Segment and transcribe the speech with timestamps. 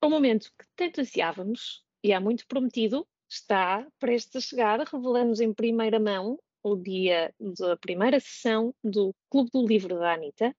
[0.00, 4.80] o momento que tanto ansiávamos e há muito prometido está prestes a chegar.
[4.80, 10.54] Revelamos em primeira mão o dia da primeira sessão do Clube do Livro da Anitta.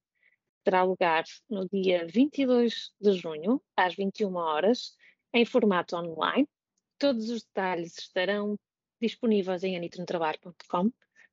[0.64, 4.96] Terá lugar no dia 22 de junho, às 21 horas,
[5.34, 6.48] em formato online.
[6.98, 8.60] Todos os detalhes estarão
[9.02, 10.92] disponíveis em anitonotrabalho.com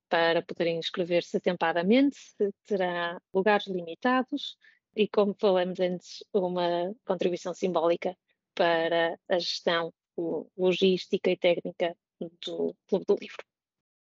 [0.08, 2.18] para poderem inscrever-se atempadamente.
[2.66, 4.56] Terá lugares limitados
[4.96, 8.16] e, como falamos antes, uma contribuição simbólica
[8.54, 9.92] para a gestão
[10.56, 13.44] logística e técnica do Clube do Livro.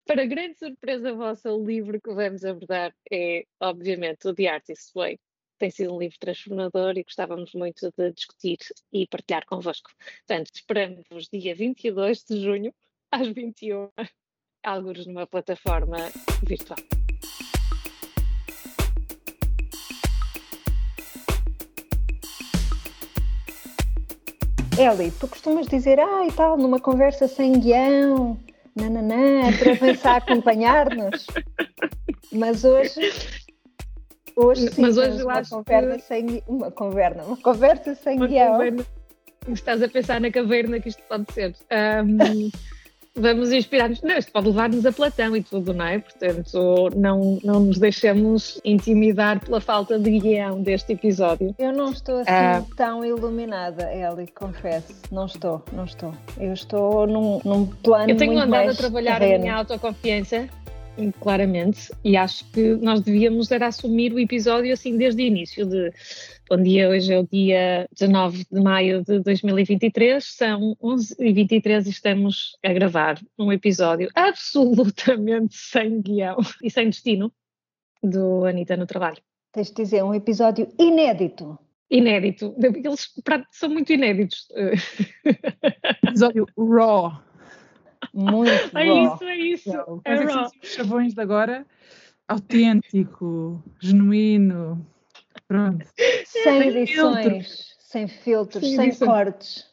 [0.05, 5.21] Para grande surpresa vossa, o livro que vamos abordar é, obviamente, o The Artist's Way.
[5.59, 8.59] Tem sido um livro transformador e gostávamos muito de discutir
[8.93, 9.91] e partilhar convosco.
[10.27, 12.75] Portanto, esperamos-vos dia 22 de junho,
[13.13, 13.89] às 21
[14.65, 15.99] alguns numa plataforma
[16.43, 17.02] virtual.
[24.79, 28.39] Eli, tu costumas dizer, ah, e tal, numa conversa sem guião,
[28.75, 31.27] nananã, para pensar acompanhar-nos.
[32.33, 33.13] Mas hoje,
[34.35, 36.03] hoje sim, Mas hoje uma conversa que...
[36.03, 38.59] sem uma conversa, uma conversa sem uma guião.
[39.49, 41.55] Estás a pensar na caverna que isto pode ser.
[41.71, 42.51] Um,
[43.15, 44.01] vamos inspirar-nos.
[44.03, 45.99] Não, isto pode levar-nos a Platão e tudo, não é?
[45.99, 51.55] Portanto, não, não nos deixemos intimidar pela falta de guião deste episódio.
[51.59, 52.63] Eu não estou assim Ah.
[52.77, 54.95] tão iluminada, Eli, confesso.
[55.11, 56.15] Não estou, não estou.
[56.39, 59.43] Eu estou num, num plano Eu tenho muito andado a trabalhar a terreno.
[59.43, 60.49] minha autoconfiança,
[61.21, 65.91] claramente, e acho que nós devíamos era assumir o episódio assim desde o início de
[66.49, 72.57] bom dia, hoje é o dia 19 de maio de 2023, são 11h23 e estamos
[72.65, 77.33] a gravar um episódio absolutamente sem guião e sem destino
[78.03, 79.19] do Anitta no Trabalho.
[79.53, 81.59] Tens de dizer, um episódio inédito.
[81.91, 83.13] Inédito, eles
[83.51, 84.49] são muito inéditos.
[86.03, 87.23] Episódio Raw.
[88.15, 89.71] Muito É isso, é isso.
[89.71, 90.51] É Quais é que são raw.
[90.63, 91.67] os chavões de agora?
[92.27, 94.87] Autêntico, genuíno.
[95.49, 95.87] Pronto.
[96.27, 99.73] Sem edições, sem filtros, Sem sem cortes.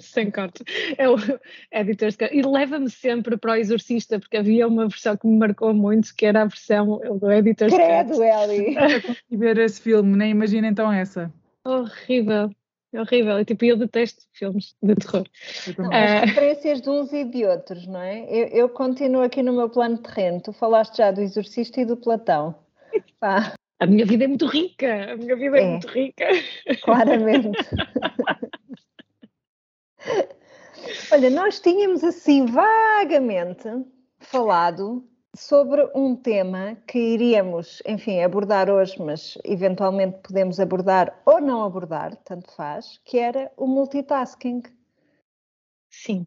[0.00, 0.62] Sem corte.
[0.98, 1.16] É o
[1.72, 2.36] Editor's Cut.
[2.36, 6.26] E leva-me sempre para o Exorcista, porque havia uma versão que me marcou muito, que
[6.26, 8.22] era a versão do Editor's Credo, Cut.
[8.22, 8.76] Eli.
[9.30, 11.32] E ver esse filme, nem imagina então essa.
[11.64, 12.50] Horrível.
[12.92, 13.40] É horrível.
[13.40, 15.24] E, tipo, eu detesto filmes de terror.
[15.78, 18.24] Não, as referências de uns e de outros, não é?
[18.28, 20.40] Eu, eu continuo aqui no meu plano terreno.
[20.40, 22.54] Tu falaste já do Exorcista e do Platão.
[23.18, 25.12] Pá, A minha vida é muito rica.
[25.12, 25.70] A minha vida é, É.
[25.72, 26.26] muito rica.
[26.82, 27.58] claramente.
[31.12, 33.68] Olha, nós tínhamos assim vagamente
[34.20, 35.06] falado
[35.36, 42.16] sobre um tema que iríamos, enfim, abordar hoje, mas eventualmente podemos abordar ou não abordar,
[42.24, 44.62] tanto faz, que era o multitasking.
[45.90, 46.26] Sim.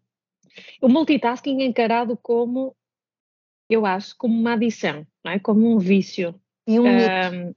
[0.80, 2.76] O multitasking é encarado como,
[3.68, 5.40] eu acho, como uma adição, não é?
[5.40, 6.40] Como um vício.
[6.68, 7.56] E um mito.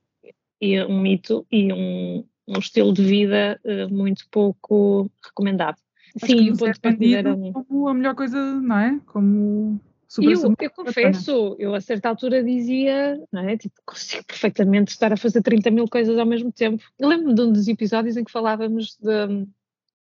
[0.61, 5.77] E um mito e um, um estilo de vida eh, muito pouco recomendado.
[6.17, 7.53] Acho Sim, o é ponto de partida era um.
[7.53, 9.01] como a melhor coisa, não é?
[9.07, 13.57] Como super, Eu, super eu confesso, eu a certa altura dizia, não é?
[13.57, 16.83] Tipo, consigo perfeitamente estar a fazer 30 mil coisas ao mesmo tempo.
[16.99, 19.47] Eu lembro-me de um dos episódios em que falávamos de hum,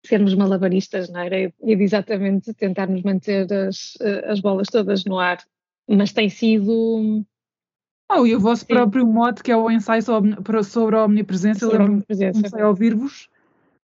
[0.04, 1.52] sermos malabaristas, não era?
[1.62, 5.38] E de exatamente tentarmos manter as, eh, as bolas todas no ar.
[5.86, 7.24] Mas tem sido.
[8.12, 8.74] Oh, e o vosso Sim.
[8.74, 12.68] próprio mote, que é o ensaio sobre, a omnipresença, eu sobre a lembro-me comecei a
[12.68, 13.30] ouvir-vos,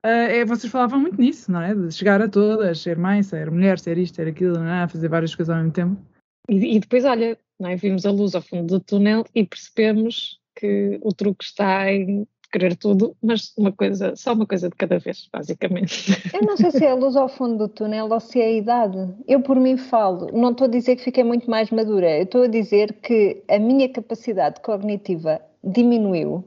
[0.02, 1.74] eh, é, vocês falavam muito nisso, não é?
[1.74, 4.88] De chegar a todas, ser mãe, ser mulher, ser isto, ser aquilo, é?
[4.88, 6.00] fazer várias coisas ao mesmo tempo.
[6.48, 7.76] E, e depois, olha, é?
[7.76, 12.76] vimos a luz ao fundo do túnel e percebemos que o truque está em querer
[12.76, 16.12] tudo, mas uma coisa, só uma coisa de cada vez, basicamente.
[16.34, 18.52] Eu não sei se é a luz ao fundo do túnel ou se é a
[18.52, 19.14] idade.
[19.26, 22.42] Eu por mim falo, não estou a dizer que fiquei muito mais madura, eu estou
[22.42, 26.44] a dizer que a minha capacidade cognitiva diminuiu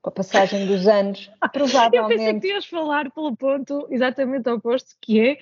[0.00, 2.46] com a passagem dos anos, Eu pensei que provavelmente.
[2.46, 5.38] ias falar pelo ponto exatamente oposto, que é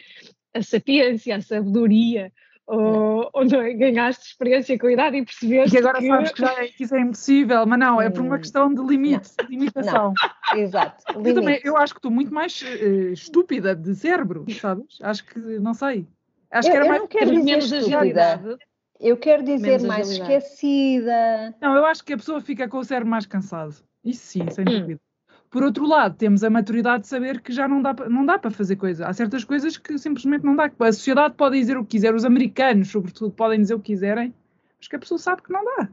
[0.55, 2.33] a sapiência, a sabedoria,
[2.77, 3.73] ou, ou não é?
[3.75, 6.07] ganhaste experiência com a idade e E percebeste que agora que...
[6.07, 8.73] sabes que, já é, que isso é impossível, mas não, é por uma Hum, questão
[8.73, 10.15] de limite, de limitação.
[10.53, 11.05] Exato.
[11.23, 11.67] Eu, também, limite.
[11.67, 14.99] eu acho que estou muito mais eh, estúpida de cérebro, sabes?
[15.03, 16.07] Acho que, não sei.
[16.51, 17.03] Acho Eu- que era eu mais.
[17.03, 18.59] não quero dizer menos agilidade.
[18.99, 20.33] Eu quero dizer mais agilidade.
[20.33, 21.55] esquecida.
[21.61, 23.75] Não, eu acho que a pessoa fica com o cérebro mais cansado.
[24.05, 24.81] Isso sim, sem Hum.
[24.81, 25.01] dúvida.
[25.51, 28.53] Por outro lado, temos a maturidade de saber que já não dá, não dá para
[28.53, 29.07] fazer coisa.
[29.09, 30.71] Há certas coisas que simplesmente não dá.
[30.79, 34.33] A sociedade pode dizer o que quiser, os americanos, sobretudo, podem dizer o que quiserem,
[34.79, 35.89] mas que a pessoa sabe que não dá.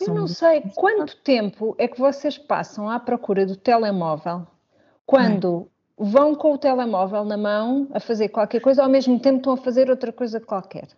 [0.00, 4.46] Eu São- não sei quanto tempo é que vocês passam à procura do telemóvel
[5.06, 9.52] quando vão com o telemóvel na mão a fazer qualquer coisa, ao mesmo tempo estão
[9.52, 10.88] a fazer outra coisa qualquer.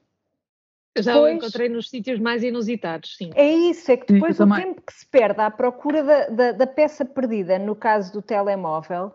[1.03, 3.31] Já depois, o encontrei nos sítios mais inusitados, sim.
[3.35, 6.53] É isso, é que depois sim, o tempo que se perde à procura da, da,
[6.53, 9.13] da, peça perdida, no caso do telemóvel,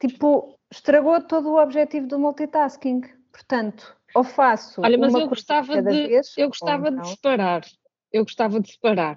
[0.00, 3.02] tipo, estragou todo o objetivo do multitasking.
[3.32, 4.80] Portanto, ou faço.
[4.80, 7.64] Olha, mas eu gostava de vez, eu gostava de separar.
[8.12, 9.16] Eu gostava de separar.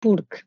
[0.00, 0.42] Porque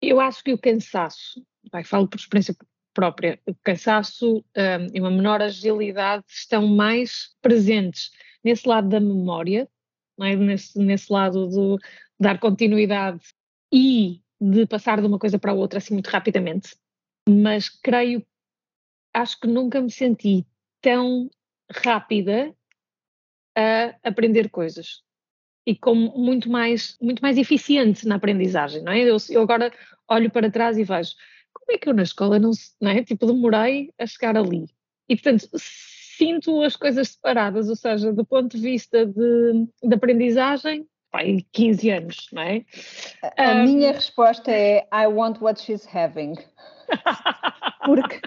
[0.00, 2.56] eu acho que o cansaço, vai, falo por experiência
[2.92, 8.10] própria, o cansaço um, e uma menor agilidade estão mais presentes
[8.44, 9.68] nesse lado da memória,
[10.20, 10.36] é?
[10.36, 11.84] nesse, nesse lado de
[12.18, 13.20] dar continuidade
[13.72, 16.76] e de passar de uma coisa para a outra assim muito rapidamente.
[17.28, 18.24] Mas creio,
[19.14, 20.46] acho que nunca me senti
[20.80, 21.30] tão
[21.70, 22.54] rápida
[23.56, 25.02] a aprender coisas
[25.66, 29.02] e como muito mais, muito mais eficiente na aprendizagem, não é?
[29.02, 29.72] Eu, eu, agora
[30.08, 31.14] olho para trás e vejo
[31.52, 32.50] como é que eu na escola não,
[32.80, 33.04] não é?
[33.04, 34.66] Tipo, demorei a chegar ali.
[35.08, 35.48] E, portanto,
[36.24, 41.90] sinto as coisas separadas, ou seja, do ponto de vista de, de aprendizagem, pai, 15
[41.90, 42.64] anos, não é?
[43.36, 46.34] A, um, minha resposta é I want what she's having.
[47.84, 48.20] Porque,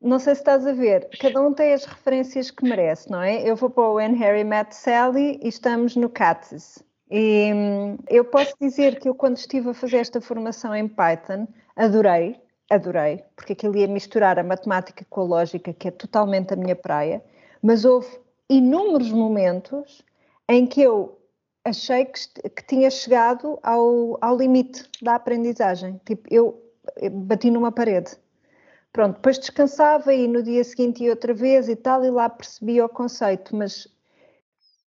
[0.00, 3.42] não sei se estás a ver, cada um tem as referências que merece, não é?
[3.42, 6.82] Eu vou para o When Harry Met Sally e estamos no Cats.
[7.10, 11.46] E hum, eu posso dizer que eu, quando estive a fazer esta formação em Python,
[11.76, 12.40] adorei,
[12.70, 16.76] adorei, porque aquilo ia misturar a matemática com a lógica, que é totalmente a minha
[16.76, 17.22] praia,
[17.62, 18.08] mas houve
[18.48, 20.02] inúmeros momentos
[20.48, 21.18] em que eu
[21.64, 26.00] achei que, que tinha chegado ao, ao limite da aprendizagem.
[26.04, 26.62] Tipo, eu,
[27.12, 28.16] bati numa parede.
[28.92, 32.86] Pronto, depois descansava e no dia seguinte ia outra vez e tal, e lá percebia
[32.86, 33.86] o conceito, mas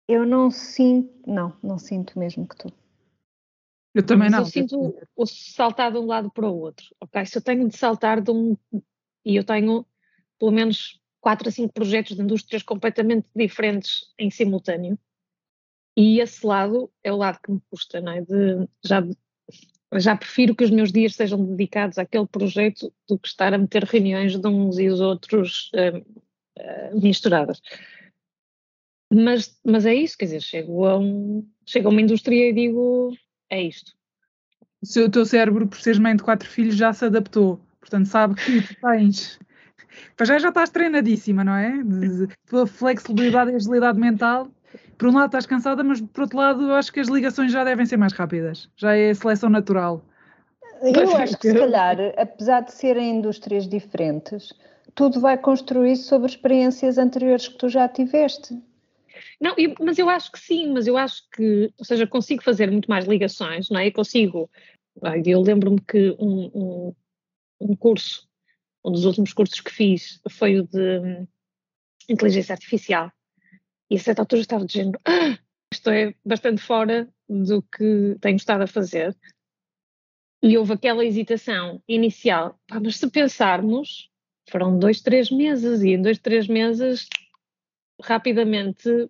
[0.08, 2.74] eu não sinto, não, não sinto mesmo que tu.
[3.98, 4.40] Eu também não.
[4.40, 6.86] Eu sinto o saltar de um lado para o outro.
[7.02, 8.56] Ok, se eu tenho de saltar de um.
[9.26, 9.88] E eu tenho
[10.38, 15.00] pelo menos quatro a cinco projetos de indústrias completamente diferentes em simultâneo.
[15.98, 18.22] E esse lado é o lado que me custa, não é?
[18.22, 19.04] De, já,
[19.96, 23.84] já prefiro que os meus dias sejam dedicados àquele projeto do que estar a meter
[23.84, 27.60] reuniões de uns e os outros uh, uh, misturadas.
[29.12, 33.18] Mas, mas é isso, quer dizer, chego a, um, chego a uma indústria e digo
[33.50, 33.94] é isto.
[34.82, 37.60] O, seu, o teu cérebro, por seres mãe de quatro filhos, já se adaptou.
[37.80, 39.40] Portanto, sabe que tu tens.
[40.16, 41.82] Para já já estás treinadíssima, não é?
[41.84, 44.50] De, de, tua flexibilidade e agilidade mental.
[44.98, 47.64] Por um lado estás cansada, mas por outro lado eu acho que as ligações já
[47.64, 48.70] devem ser mais rápidas.
[48.76, 50.04] Já é seleção natural.
[50.82, 54.54] Eu acho que se calhar, apesar de serem indústrias diferentes,
[54.94, 58.60] tudo vai construir sobre experiências anteriores que tu já tiveste.
[59.40, 62.72] Não, eu, mas eu acho que sim, mas eu acho que, ou seja, consigo fazer
[62.72, 63.88] muito mais ligações, não é?
[63.88, 64.50] Eu consigo.
[65.26, 66.96] Eu lembro-me que um, um,
[67.62, 68.28] um, curso,
[68.84, 71.28] um dos últimos cursos que fiz foi o de hum,
[72.10, 73.12] inteligência artificial.
[73.90, 75.38] E a certa altura estava dizendo: ah,
[75.74, 79.16] isto é bastante fora do que tenho estado a fazer.
[80.42, 84.10] E houve aquela hesitação inicial, Pá, mas se pensarmos,
[84.50, 87.08] foram dois, três meses, e em dois, três meses
[88.02, 89.10] rapidamente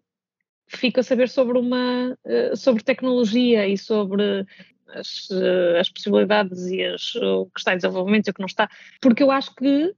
[0.67, 4.45] fico a saber sobre uma eh, sobre tecnologia e sobre
[4.89, 8.47] as, eh, as possibilidades e as, o que está em desenvolvimento e o que não
[8.47, 8.69] está,
[9.01, 9.93] porque eu acho que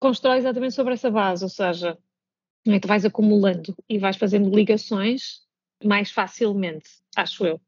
[0.00, 1.98] constrói exatamente sobre essa base, ou seja,
[2.66, 5.40] é que vais acumulando e vais fazendo ligações
[5.84, 7.60] mais facilmente, acho eu.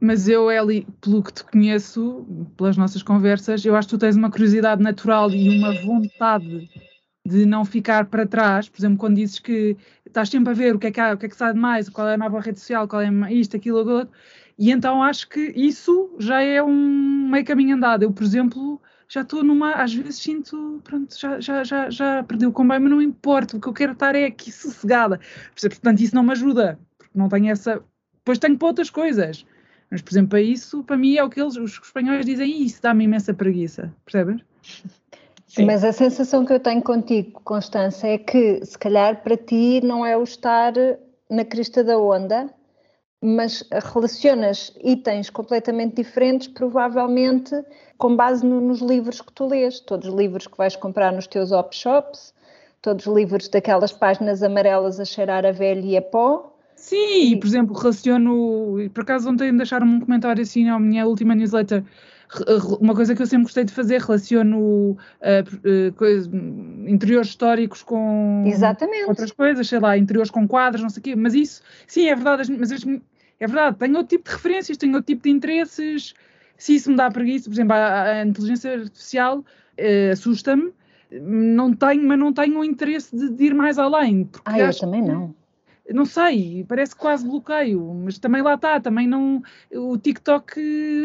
[0.00, 4.16] Mas eu, Eli, pelo que te conheço, pelas nossas conversas, eu acho que tu tens
[4.16, 6.68] uma curiosidade natural e uma vontade
[7.26, 10.78] de não ficar para trás, por exemplo, quando dizes que estás sempre a ver o
[10.78, 12.40] que é que há, o que é que sai de mais, qual é a nova
[12.40, 14.08] rede social, qual é isto, aquilo, aquilo,
[14.58, 18.02] e então acho que isso já é um meio caminho andado.
[18.02, 22.44] Eu, por exemplo, já estou numa, às vezes sinto, pronto, já, já, já, já perdi
[22.44, 25.20] o comboio, mas não importa, o que eu quero estar é aqui sossegada.
[25.60, 27.82] Portanto, isso não me ajuda, porque não tenho essa.
[28.16, 29.46] Depois tenho para outras coisas.
[29.90, 32.82] Mas, por exemplo, para isso, para mim é o que eles, os espanhóis dizem, isso
[32.82, 34.42] dá-me imensa preguiça, percebes?
[35.48, 35.64] Sim.
[35.64, 40.04] Mas a sensação que eu tenho contigo, Constança, é que se calhar para ti não
[40.04, 40.74] é o estar
[41.30, 42.52] na crista da onda,
[43.20, 47.54] mas relacionas itens completamente diferentes, provavelmente
[47.96, 51.26] com base no, nos livros que tu lês, todos os livros que vais comprar nos
[51.26, 52.32] teus op shops,
[52.80, 56.54] todos os livros daquelas páginas amarelas a cheirar a velha e a pó.
[56.76, 61.34] Sim, e, por exemplo, relaciono, por acaso ontem deixaram-me um comentário assim na minha última
[61.34, 61.82] newsletter,
[62.80, 66.30] uma coisa que eu sempre gostei de fazer, relaciono uh, uh, coisa,
[66.86, 69.08] interiores históricos com Exatamente.
[69.08, 72.14] outras coisas, sei lá, interiores com quadros, não sei o quê, mas isso, sim, é
[72.14, 76.14] verdade, mas é verdade, tenho outro tipo de referências, tenho outro tipo de interesses,
[76.56, 80.72] se isso me dá preguiça, por exemplo, a, a inteligência artificial uh, assusta-me,
[81.10, 84.28] não tenho, mas não tenho o interesse de, de ir mais além.
[84.44, 85.34] Ah, eu também não
[85.92, 89.42] não sei, parece quase bloqueio, mas também lá está, também não,
[89.72, 90.60] o TikTok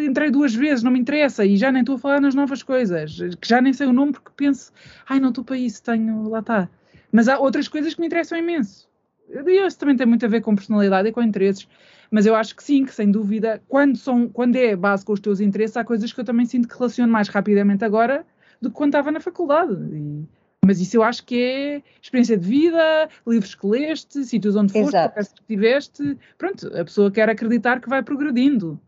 [0.06, 3.18] entrei duas vezes, não me interessa, e já nem estou a falar nas novas coisas,
[3.40, 4.72] que já nem sei o nome porque penso,
[5.08, 6.70] ai não estou para isso, tenho, lá está.
[7.12, 8.90] Mas há outras coisas que me interessam imenso.
[9.30, 11.68] E isso também tem muito a ver com personalidade e com interesses,
[12.12, 15.20] mas eu acho que sim, que sem dúvida, quando, são, quando é base com os
[15.20, 18.25] teus interesses, há coisas que eu também sinto que relaciono mais rapidamente agora
[18.62, 19.74] do que quando estava na faculdade.
[19.74, 20.25] E,
[20.65, 24.91] mas isso eu acho que é experiência de vida, livros que leste, sítios onde foste,
[24.91, 26.17] conversas que tiveste.
[26.38, 28.79] Pronto, a pessoa quer acreditar que vai progredindo.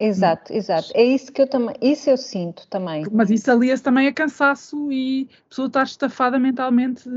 [0.00, 0.92] Exato, exato.
[0.94, 3.04] É isso que eu também, isso eu sinto também.
[3.10, 7.08] Mas isso alia-se também a cansaço e a pessoa estar estafada mentalmente.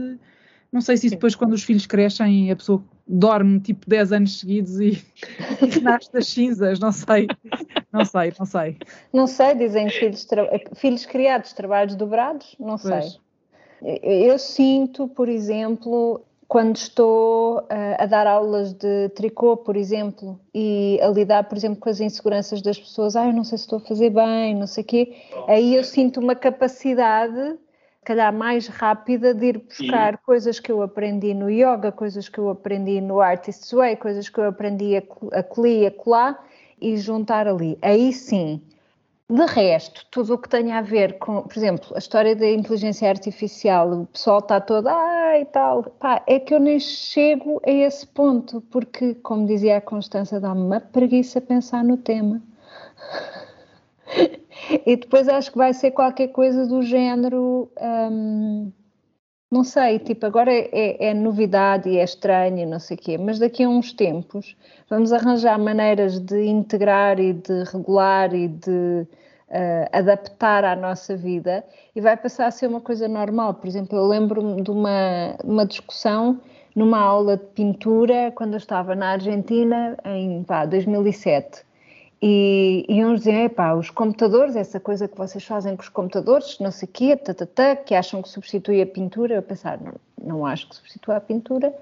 [0.72, 4.40] Não sei se isso depois, quando os filhos crescem, a pessoa dorme tipo 10 anos
[4.40, 5.04] seguidos e,
[5.62, 7.28] e nasce das cinzas, não sei.
[7.92, 8.78] Não sei, não sei.
[9.14, 10.28] Não sei, dizem filhos,
[10.76, 13.12] filhos criados, trabalhos dobrados, não pois.
[13.12, 13.22] sei.
[13.84, 17.66] Eu sinto, por exemplo, quando estou
[17.98, 22.62] a dar aulas de tricô, por exemplo, e a lidar, por exemplo, com as inseguranças
[22.62, 25.16] das pessoas, ah, eu não sei se estou a fazer bem, não sei o quê,
[25.48, 27.58] aí eu sinto uma capacidade,
[28.04, 30.20] calhar mais rápida, de ir buscar sim.
[30.26, 34.40] coisas que eu aprendi no yoga, coisas que eu aprendi no Artist's Way, coisas que
[34.40, 35.04] eu aprendi a,
[35.68, 36.46] e a colar,
[36.82, 37.78] e juntar ali.
[37.82, 38.62] Aí sim,
[39.32, 43.08] de resto, tudo o que tenha a ver com, por exemplo, a história da inteligência
[43.08, 47.72] artificial, o pessoal está todo, ah, e tal, pá, é que eu nem chego a
[47.72, 52.42] esse ponto, porque, como dizia a Constança, dá-me uma preguiça pensar no tema.
[54.86, 57.72] e depois acho que vai ser qualquer coisa do género,
[58.12, 58.70] hum,
[59.50, 63.40] não sei, tipo, agora é, é, novidade e é estranho, não sei o quê, mas
[63.40, 64.58] daqui a uns tempos
[64.90, 69.08] vamos arranjar maneiras de integrar e de regular e de
[69.52, 71.64] uh, adaptar à nossa vida
[71.96, 73.54] e vai passar a ser uma coisa normal.
[73.56, 76.40] Por exemplo, eu lembro-me de uma, uma discussão
[76.76, 81.64] numa aula de pintura quando eu estava na Argentina em pá, 2007.
[82.24, 86.60] E, e uns diziam, epá, os computadores, essa coisa que vocês fazem com os computadores,
[86.60, 89.36] não sei o quê, tatatá, que acham que substitui a pintura.
[89.36, 89.94] Eu pensar, não,
[90.24, 91.74] não acho que substitua a pintura,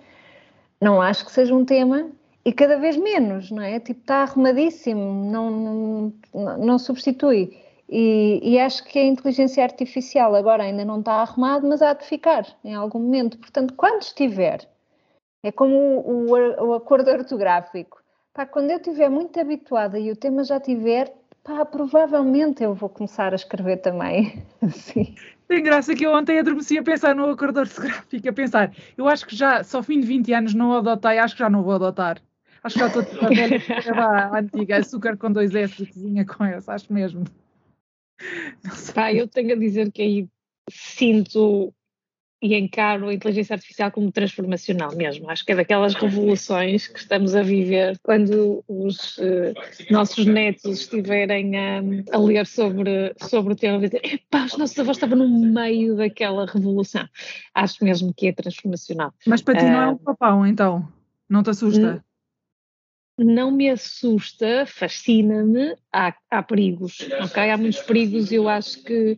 [0.81, 2.09] não acho que seja um tema
[2.45, 3.79] e cada vez menos, não é?
[3.79, 7.57] Tipo, está arrumadíssimo, não, não, não substitui.
[7.87, 12.05] E, e, acho que a inteligência artificial agora ainda não está arrumado, mas há de
[12.05, 13.37] ficar em algum momento.
[13.39, 14.67] Portanto, quando estiver,
[15.43, 17.99] é como o, o, o acordo ortográfico.
[18.31, 21.11] Pá, quando eu estiver muito habituada e o tema já tiver,
[21.43, 24.45] pá, provavelmente eu vou começar a escrever também.
[24.61, 25.15] Assim.
[25.47, 29.25] Tem graça que eu ontem adormeci a pensar no acordo ortográfico, a pensar, eu acho
[29.25, 32.21] que já, só fim de 20 anos não adotei, acho que já não vou adotar.
[32.63, 33.61] Acho que já estou toda velha,
[33.95, 37.23] a antiga, açúcar com dois S e cozinha com essa, acho mesmo.
[38.93, 40.27] Pá, eu tenho a dizer que aí
[40.69, 41.73] sinto
[42.41, 45.29] e encaro a inteligência artificial como transformacional mesmo.
[45.29, 49.53] Acho que é daquelas revoluções que estamos a viver quando os uh,
[49.91, 51.81] nossos netos estiverem a,
[52.13, 55.97] a, ler sobre, sobre o tema e dizer epá, os nossos avós estavam no meio
[55.97, 57.05] daquela revolução.
[57.53, 59.13] Acho mesmo que é transformacional.
[59.27, 60.87] Mas para ti não é um papão, então?
[61.29, 62.03] Não te assusta?
[63.19, 67.49] Não me assusta, fascina-me, há, há, perigos, ok?
[67.49, 69.17] Há muitos perigos e eu acho que,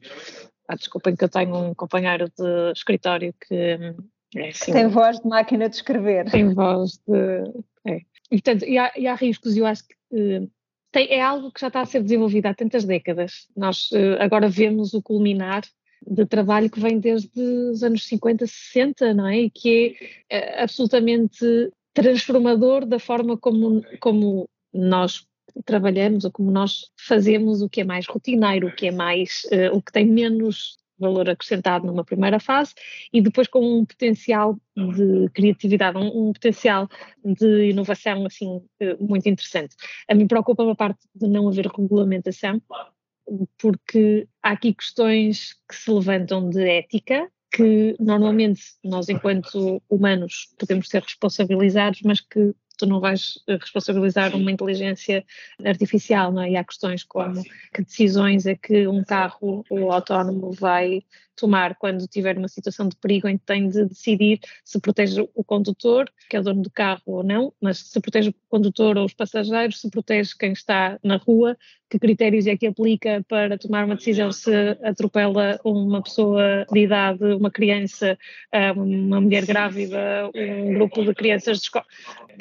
[0.67, 3.95] ah, desculpem que eu tenho um companheiro de escritório que
[4.35, 6.29] é assim, Tem voz de máquina de escrever.
[6.29, 7.43] Tem voz de...
[7.85, 7.97] É.
[8.31, 10.49] E, portanto, e há, e há riscos e eu acho que uh,
[10.91, 13.47] tem, é algo que já está a ser desenvolvido há tantas décadas.
[13.55, 15.63] Nós uh, agora vemos o culminar
[16.07, 19.41] de trabalho que vem desde os anos 50, 60, não é?
[19.41, 19.97] E que
[20.29, 25.25] é uh, absolutamente transformador da forma como, como nós
[25.65, 29.75] trabalhamos ou como nós fazemos o que é mais rotineiro, o que é mais, uh,
[29.75, 32.73] o que tem menos valor acrescentado numa primeira fase
[33.11, 36.87] e depois com um potencial de criatividade, um, um potencial
[37.25, 39.75] de inovação assim uh, muito interessante.
[40.07, 42.61] A mim preocupa a parte de não haver regulamentação,
[43.57, 50.87] porque há aqui questões que se levantam de ética que normalmente nós, enquanto humanos, podemos
[50.87, 55.23] ser responsabilizados, mas que tu não vais responsabilizar uma inteligência
[55.63, 56.51] artificial, não é?
[56.51, 57.43] E há questões como
[57.73, 61.03] que decisões é que um carro autónomo vai
[61.41, 65.43] tomar quando tiver uma situação de perigo em que tem de decidir se protege o
[65.43, 69.05] condutor, que é o dono do carro ou não, mas se protege o condutor ou
[69.05, 71.57] os passageiros, se protege quem está na rua,
[71.89, 74.51] que critérios é que aplica para tomar uma decisão se
[74.83, 78.17] atropela uma pessoa de idade, uma criança,
[78.75, 81.85] uma mulher grávida, um grupo de crianças de escola.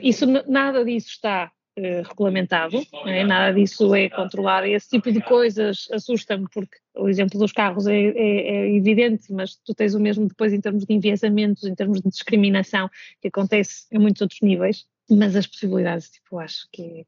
[0.02, 3.24] Isso, nada disso está eh, regulamentado, é?
[3.24, 4.66] nada disso é controlado.
[4.66, 9.56] Esse tipo de coisas assusta-me, porque o exemplo dos carros é, é, é, evidente, mas
[9.56, 13.86] tu tens o mesmo depois em termos de enviesamentos, em termos de discriminação, que acontece
[13.92, 17.06] em muitos outros níveis, mas as possibilidades, tipo, acho que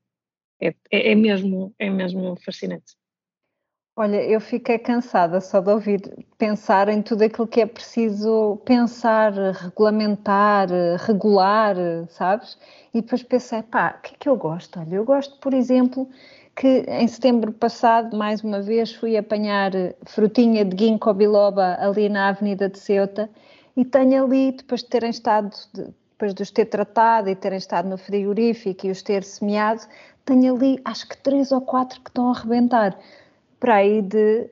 [0.61, 2.95] é, é, é mesmo, é mesmo fascinante.
[3.95, 9.35] Olha, eu fiquei cansada só de ouvir pensar em tudo aquilo que é preciso pensar,
[9.35, 10.69] regulamentar,
[10.99, 11.77] regular,
[12.09, 12.57] sabes?
[12.95, 14.81] E depois pensei, pá, o que é que eu gosto?
[14.81, 16.09] Olha, eu gosto, por exemplo,
[16.57, 19.73] que em setembro passado, mais uma vez, fui apanhar
[20.07, 23.29] frutinha de ginkgo biloba ali na Avenida de Ceuta
[23.77, 27.91] e tenho ali, depois de terem estado, depois de os ter tratado e terem estado
[27.91, 29.83] no frigorífico e os ter semeado,
[30.25, 32.97] tenho ali acho que três ou quatro que estão a arrebentar
[33.63, 34.51] para aí de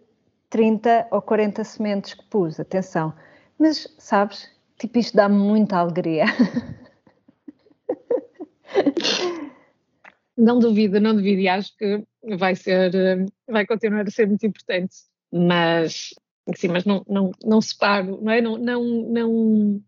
[0.50, 3.12] 30 ou 40 sementes que pus, atenção.
[3.58, 4.48] Mas, sabes,
[4.78, 6.26] tipo, isto dá-me muita alegria.
[10.36, 12.02] Não duvido, não duvido, e acho que
[12.38, 14.96] vai ser, eh, vai continuar a ser muito importante,
[15.30, 16.14] mas,
[16.56, 18.40] sim, mas não, não, não separo, não é?
[18.40, 19.82] Não, não, não,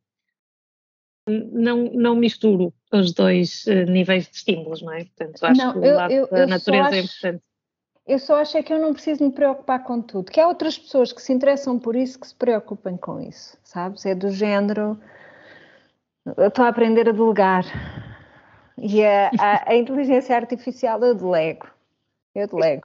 [1.26, 5.04] não, não misturo os dois eh, níveis de estímulos, não é?
[5.04, 6.96] Portanto, acho não, que o lado eu, eu, da natureza é acho...
[6.96, 7.51] é importante
[8.06, 10.76] eu só acho é que eu não preciso me preocupar com tudo, que há outras
[10.76, 14.04] pessoas que se interessam por isso que se preocupem com isso, sabes?
[14.04, 14.98] É do género.
[16.36, 17.64] Eu estou a aprender a delegar.
[18.78, 21.68] E a, a, a inteligência artificial eu delego.
[22.34, 22.82] Eu delego.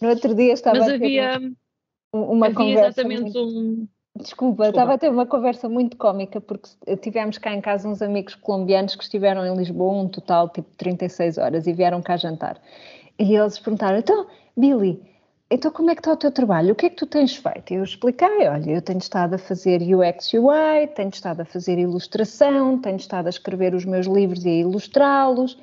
[0.00, 1.52] No outro dia estava Mas a ter havia,
[2.12, 3.00] uma havia conversa.
[3.00, 3.44] Exatamente muito...
[3.44, 3.88] um...
[4.16, 8.02] Desculpa, Desculpa, estava a ter uma conversa muito cómica porque tivemos cá em casa uns
[8.02, 12.60] amigos colombianos que estiveram em Lisboa um total tipo 36 horas e vieram cá jantar.
[13.18, 15.02] E eles perguntaram: então, Billy,
[15.50, 16.72] então como é que está o teu trabalho?
[16.72, 17.72] O que é que tu tens feito?
[17.72, 21.78] E eu expliquei: olha, eu tenho estado a fazer UX UI, tenho estado a fazer
[21.78, 25.58] ilustração, tenho estado a escrever os meus livros e a ilustrá-los.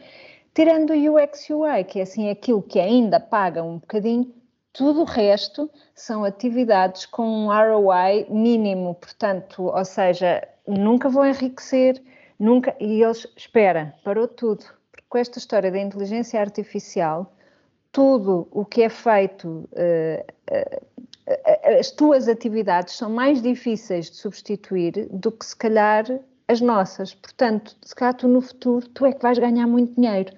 [0.53, 4.33] Tirando o UX UI, que é assim aquilo que ainda paga um bocadinho,
[4.71, 12.01] tudo o resto são atividades com um ROI mínimo, portanto, ou seja, nunca vão enriquecer,
[12.39, 12.75] nunca.
[12.79, 14.65] E eles, espera, parou tudo.
[14.91, 17.34] Porque com esta história da inteligência artificial,
[17.95, 25.07] tudo o que é feito, eh, eh, as tuas atividades são mais difíceis de substituir
[25.09, 26.03] do que se calhar
[26.45, 27.13] as nossas.
[27.15, 30.33] Portanto, se calhar tu no futuro, tu é que vais ganhar muito dinheiro.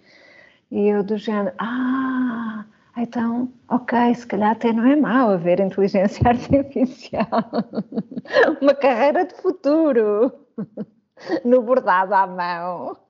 [0.69, 2.63] E eu do género, ah,
[2.95, 7.27] então, ok, se calhar até não é mau haver inteligência artificial.
[8.61, 10.31] Uma carreira de futuro
[11.43, 13.06] no bordado à mão.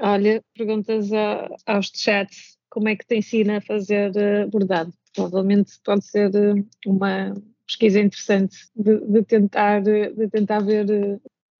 [0.00, 4.92] Olha, perguntas a, aos chats como é que te ensina a fazer uh, bordado.
[5.14, 7.34] Provavelmente pode ser uh, uma
[7.66, 10.86] pesquisa interessante de, de, tentar, de tentar ver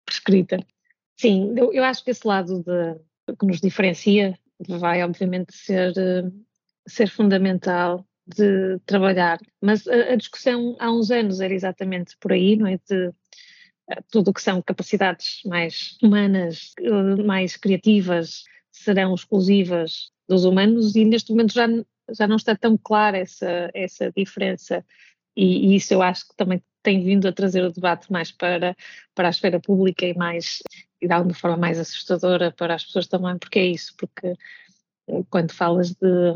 [0.05, 0.59] prescrita.
[1.17, 4.39] Sim, eu, eu, acho que esse lado de, que nos diferencia
[4.69, 5.93] vai obviamente ser,
[6.87, 12.57] ser fundamental de trabalhar, mas a, a, discussão há uns anos era exatamente por aí,
[12.57, 12.79] não é?
[12.89, 13.13] De
[14.11, 16.75] tudo o que são capacidades mais humanas,
[17.25, 21.67] mais criativas, serão exclusivas dos humanos e neste momento já,
[22.11, 24.85] já não está tão clara essa, essa diferença
[25.37, 28.77] e, e, isso eu acho que também tem vindo a trazer o debate mais para,
[29.15, 30.63] para a esfera pública e mais
[31.01, 34.35] e de alguma forma mais assustadora para as pessoas também, porque é isso, porque
[35.29, 36.33] quando falas de,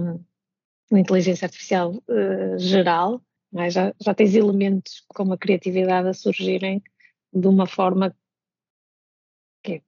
[0.90, 3.22] de inteligência artificial uh, geral,
[3.56, 3.70] é?
[3.70, 6.82] já, já tens elementos como a criatividade a surgirem
[7.32, 8.14] de uma forma
[9.62, 9.82] que é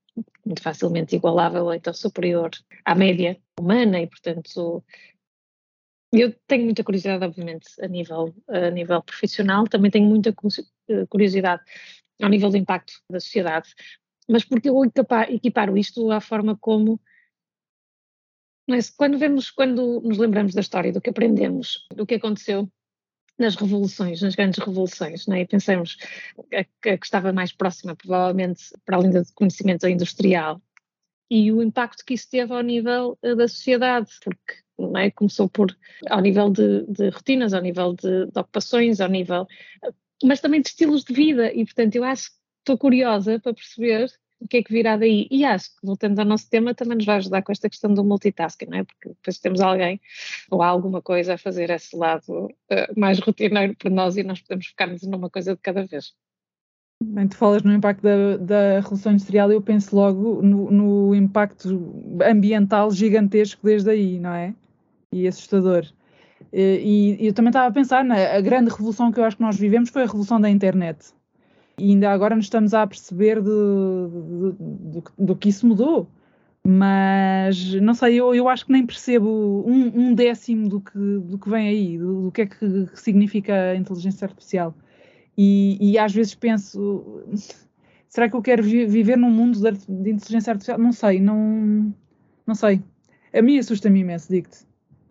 [0.45, 2.51] muito facilmente igualável então superior
[2.85, 4.85] à média humana e, portanto,
[6.13, 10.35] eu tenho muita curiosidade, obviamente, a nível, a nível profissional, também tenho muita
[10.89, 11.63] eh, curiosidade
[12.23, 13.75] ao nível do impacto da sociedade,
[14.29, 14.77] mas porque eu
[15.31, 17.01] equiparo isto à forma como
[18.69, 22.71] mas quando vemos, quando nos lembramos da história, do que aprendemos, do que aconteceu
[23.43, 25.43] nas revoluções, nas grandes revoluções, né?
[25.43, 25.99] e pensemos
[26.55, 30.63] a, que estava mais próxima, provavelmente, para além do conhecimento industrial,
[31.31, 34.55] e o impacto que isso teve ao nível uh, da sociedade, porque
[34.99, 35.11] é?
[35.11, 35.77] começou por
[36.09, 39.47] ao nível de, de rotinas, ao nível de, de, ocupações, ao nível,
[40.23, 44.07] mas também de estilos de vida, e portanto eu acho estou curiosa para perceber
[44.43, 45.29] o que é que virá daí?
[45.31, 48.05] E acho que, voltando ao nosso tema, também nos vai ajudar com esta questão do
[48.05, 48.85] multitasking, não é?
[48.85, 50.01] Porque depois temos alguém
[50.51, 54.67] ou alguma coisa a fazer esse lado uh, mais rotineiro para nós e nós podemos
[54.67, 56.13] focar-nos numa coisa de cada vez.
[57.05, 61.15] Bem, tu falas no impacto da, da Revolução Industrial e eu penso logo no, no,
[61.15, 64.55] impacto ambiental gigantesco desde aí, não é?
[65.13, 65.87] E assustador.
[66.53, 69.57] E, e eu também estava a pensar, na, grande revolução que eu acho que nós
[69.57, 71.13] vivemos foi a revolução da internet
[71.79, 74.55] e ainda agora nos estamos a perceber do,
[75.19, 76.09] do, que isso mudou.
[76.65, 81.37] Mas não sei, eu, eu acho que nem percebo um, um décimo do que, do
[81.37, 84.73] que vem aí, do, do que é que significa a inteligência artificial.
[85.37, 87.25] E, e, às vezes penso,
[88.09, 90.79] será que eu quero vi viver num mundo de, de, inteligência artificial?
[90.79, 91.93] Não sei, não,
[92.47, 92.81] não sei.
[93.33, 94.59] A mim assusta-me imenso, digo-te.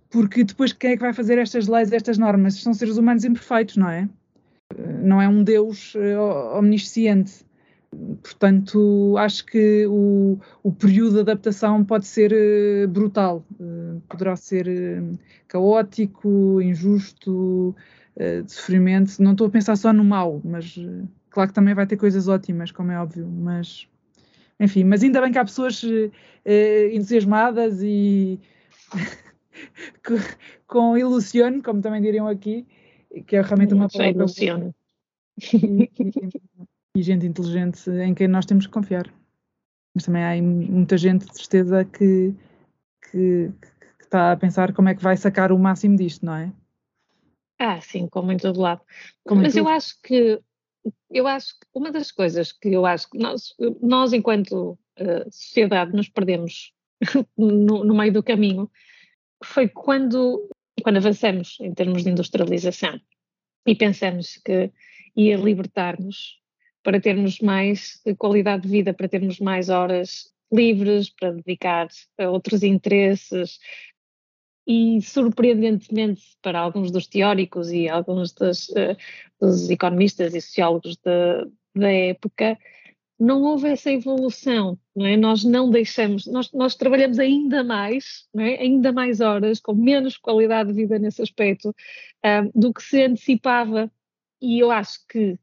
[0.09, 2.61] Porque depois quem é que vai fazer estas leis, estas normas?
[2.61, 4.07] São seres humanos imperfeitos, não é?
[5.03, 7.45] Não é um Deus uh, omnisciente.
[8.23, 14.67] Portanto, acho que o, o período de adaptação pode ser uh, brutal, uh, poderá ser
[15.47, 17.75] caótico, injusto,
[18.17, 19.21] de sofrimento.
[19.21, 20.77] Não estou a pensar só no mal, mas
[21.29, 23.87] claro que também vai ter coisas ótimas, como é óbvio, mas
[24.59, 25.81] enfim, mas ainda bem que há pessoas
[26.93, 28.39] entusiasmadas e
[30.67, 32.67] com ilusione, como também diriam aqui,
[33.27, 34.11] que é realmente uma palavra.
[34.11, 34.75] Ilusione.
[36.95, 39.11] e gente inteligente em quem nós temos que confiar.
[39.95, 42.33] Mas também há muita gente de certeza que,
[43.09, 46.53] que, que, está a pensar como é que vai sacar o máximo disto, não é?
[47.59, 48.81] Ah, sim, como em todo lado.
[49.25, 50.41] Como Mas eu acho que
[51.09, 55.93] eu acho que uma das coisas que eu acho que nós, nós enquanto uh, sociedade,
[55.93, 56.73] nos perdemos
[57.37, 58.69] no, no, meio do caminho
[59.43, 60.49] foi quando,
[60.81, 62.99] quando avançamos em termos de industrialização
[63.65, 64.71] e pensamos que
[65.15, 66.39] ia libertar-nos
[66.83, 71.87] para termos mais qualidade de vida, para termos mais horas livres para dedicar
[72.19, 73.59] a outros interesses.
[74.67, 78.95] E, surpreendentemente, para alguns dos teóricos e alguns dos, uh,
[79.39, 82.57] dos economistas e sociólogos de, da época,
[83.21, 85.15] não houve essa evolução, não é?
[85.15, 88.59] Nós não deixamos, nós, nós trabalhamos ainda mais, é?
[88.59, 93.91] ainda mais horas, com menos qualidade de vida nesse aspecto, uh, do que se antecipava.
[94.41, 95.37] E eu acho que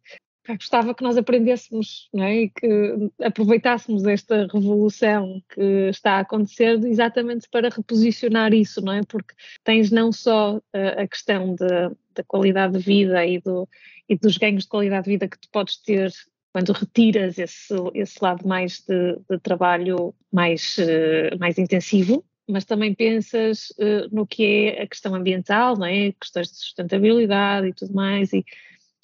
[0.48, 2.42] gostava que nós aprendêssemos é?
[2.42, 9.02] e que aproveitássemos esta revolução que está a acontecer exatamente para reposicionar isso, não é?
[9.04, 13.68] Porque tens não só a, a questão da qualidade de vida e, do,
[14.08, 16.10] e dos ganhos de qualidade de vida que tu podes ter
[16.52, 22.94] quando retiras esse, esse lado mais de, de trabalho mais, uh, mais intensivo, mas também
[22.94, 26.12] pensas uh, no que é a questão ambiental, não é?
[26.12, 28.44] questões de sustentabilidade e tudo mais, e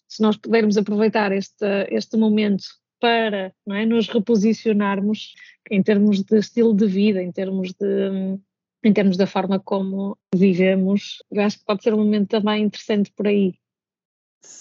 [0.08, 2.64] se nós pudermos aproveitar este, este momento
[3.00, 5.34] para é, nos reposicionarmos
[5.70, 8.38] em termos de estilo de vida, em termos de
[8.82, 13.10] em termos da forma como vivemos, eu acho que pode ser um momento também interessante
[13.12, 13.54] por aí.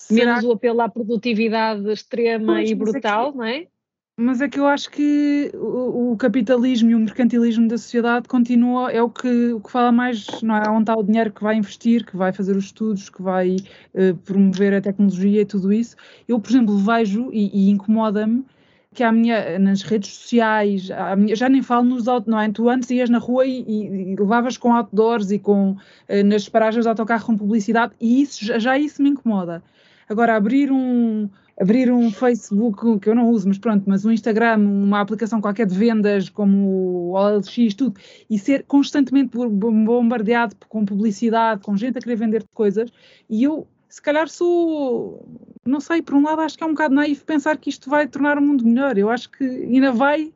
[0.10, 3.68] Menos o apelo à produtividade extrema pois, e brutal, não é?
[4.16, 8.92] Mas é que eu acho que o, o, capitalismo e o mercantilismo da sociedade continua,
[8.92, 10.70] é o que, o que fala mais, não é?
[10.70, 14.16] Onde está o dinheiro que vai investir, que vai fazer os estudos, que vai uh,
[14.24, 15.96] promover a tecnologia e tudo isso.
[16.28, 18.46] Eu, por exemplo, vejo e, e incomoda-me
[18.94, 22.50] que a minha, nas redes sociais, minha, já nem falo nos não é?
[22.50, 26.48] Tu antes ias na rua e, e, e levavas com outdoors e com, uh, nas
[26.48, 29.64] paragens de autocarro com publicidade e isso, já, já isso me incomoda.
[30.08, 31.30] Agora, abrir um,
[31.60, 35.66] abrir um Facebook, que eu não uso, mas pronto, mas um Instagram, uma aplicação qualquer
[35.66, 42.02] de vendas, como o OLX, tudo, e ser constantemente bombardeado com publicidade, com gente a
[42.02, 42.92] querer vender coisas,
[43.30, 45.24] e eu, se calhar sou,
[45.64, 48.08] não sei, por um lado acho que é um bocado naif pensar que isto vai
[48.08, 50.34] tornar o mundo melhor, eu acho que ainda vai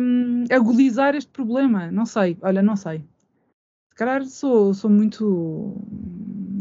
[0.00, 3.04] um, agudizar este problema, não sei, olha, não sei.
[3.90, 5.76] Se calhar sou, sou muito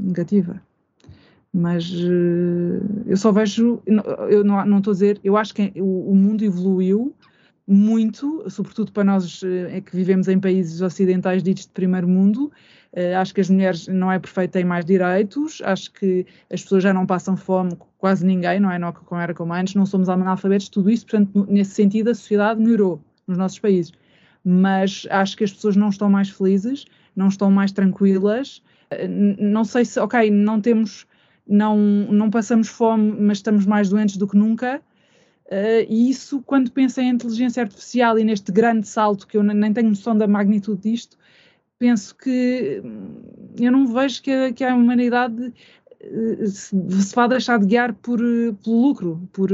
[0.03, 0.61] negativa.
[1.53, 3.81] Mas uh, eu só vejo,
[4.29, 7.15] eu não, não estou a dizer, eu acho que o, o mundo evoluiu
[7.67, 12.51] muito, sobretudo para nós é que vivemos em países ocidentais ditos de primeiro mundo.
[12.93, 16.81] Uh, acho que as mulheres não é perfeito, têm mais direitos, acho que as pessoas
[16.81, 18.79] já não passam fome, quase ninguém, não é?
[18.79, 22.61] Não como era como antes, não somos analfabetos, tudo isso, portanto, nesse sentido, a sociedade
[22.61, 23.91] melhorou nos nossos países.
[24.43, 28.63] Mas acho que as pessoas não estão mais felizes, não estão mais tranquilas.
[29.37, 31.05] Não sei se, ok, não temos
[31.47, 34.81] não, não passamos fome, mas estamos mais doentes do que nunca.
[35.47, 39.71] Uh, e isso, quando penso em inteligência artificial e neste grande salto, que eu nem
[39.73, 41.17] tenho noção da magnitude disto,
[41.79, 43.21] penso que hum,
[43.57, 45.53] eu não vejo que a, que a humanidade
[46.03, 49.49] uh, se, se vá deixar de guiar por, uh, pelo lucro, por,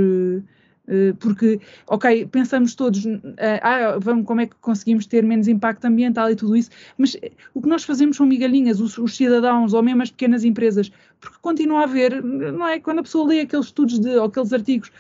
[0.88, 5.86] eh, porque, ok, pensamos todos, eh, ah, vamos, como é que conseguimos ter menos impacto
[5.86, 9.74] ambiental e tudo isso, mas eh, o que nós fazemos são migalhinhas, os, os cidadãos
[9.74, 12.80] ou mesmo as pequenas empresas, porque continua a haver, não é?
[12.82, 14.92] Quando a pessoa lê aqueles estudos de, ou aqueles artigos,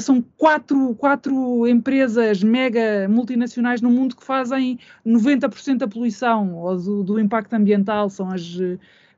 [0.00, 7.04] são quatro, quatro empresas mega multinacionais no mundo que fazem 90% da poluição ou do,
[7.04, 8.58] do impacto ambiental, são as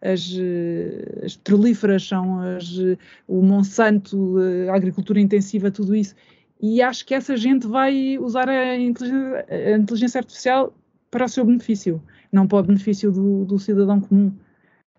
[0.00, 2.96] as, eh, as petrolíferas, são as, eh,
[3.28, 4.36] o Monsanto,
[4.70, 6.14] a agricultura intensiva, tudo isso.
[6.62, 10.74] e acho que essa gente vai usar a inteligência, a inteligência artificial
[11.10, 14.32] para o seu benefício, não para o benefício do, do cidadão comum.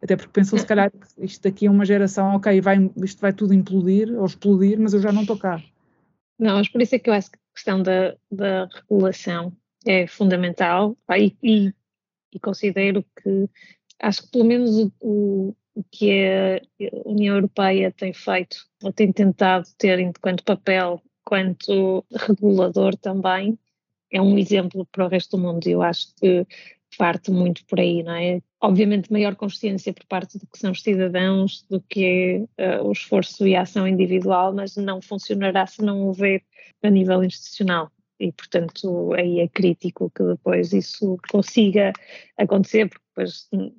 [0.01, 3.53] Até porque pensam se calhar isto daqui a uma geração, ok, vai, isto vai tudo
[3.53, 5.61] implodir ou explodir, mas eu já não estou cá.
[6.39, 10.07] Não, mas por isso é que eu acho que a questão da, da regulação é
[10.07, 11.73] fundamental e, e,
[12.33, 13.47] e, considero que
[13.99, 16.61] acho que pelo menos o, o que a
[17.05, 23.57] União Europeia tem feito ou tem tentado ter enquanto papel, quanto regulador também,
[24.11, 25.67] é um exemplo para o resto do mundo.
[25.67, 26.45] Eu acho que
[26.97, 28.41] parte muito por aí, não é?
[28.61, 33.47] Obviamente maior consciência por parte do que são os cidadãos do que uh, o esforço
[33.47, 36.43] e a ação individual, mas não funcionará se não houver
[36.83, 37.91] a nível institucional.
[38.19, 41.91] E, portanto, aí é crítico que depois isso consiga
[42.37, 43.75] acontecer, porque depois, hum,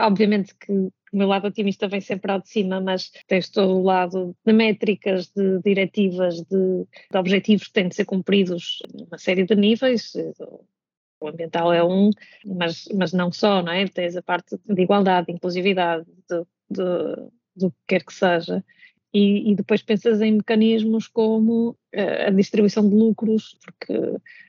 [0.00, 3.82] obviamente que o meu lado otimista vem sempre ao de cima, mas tens todo o
[3.82, 9.44] lado de métricas, de diretivas, de, de objetivos que têm de ser cumpridos numa série
[9.44, 10.12] de níveis,
[11.24, 12.10] o ambiental é um,
[12.44, 13.86] mas, mas não só, não é?
[13.88, 18.64] Tens a parte de igualdade, de inclusividade, de, de, do que quer que seja.
[19.12, 23.92] E, e, depois pensas em mecanismos como uh, a distribuição de lucros, porque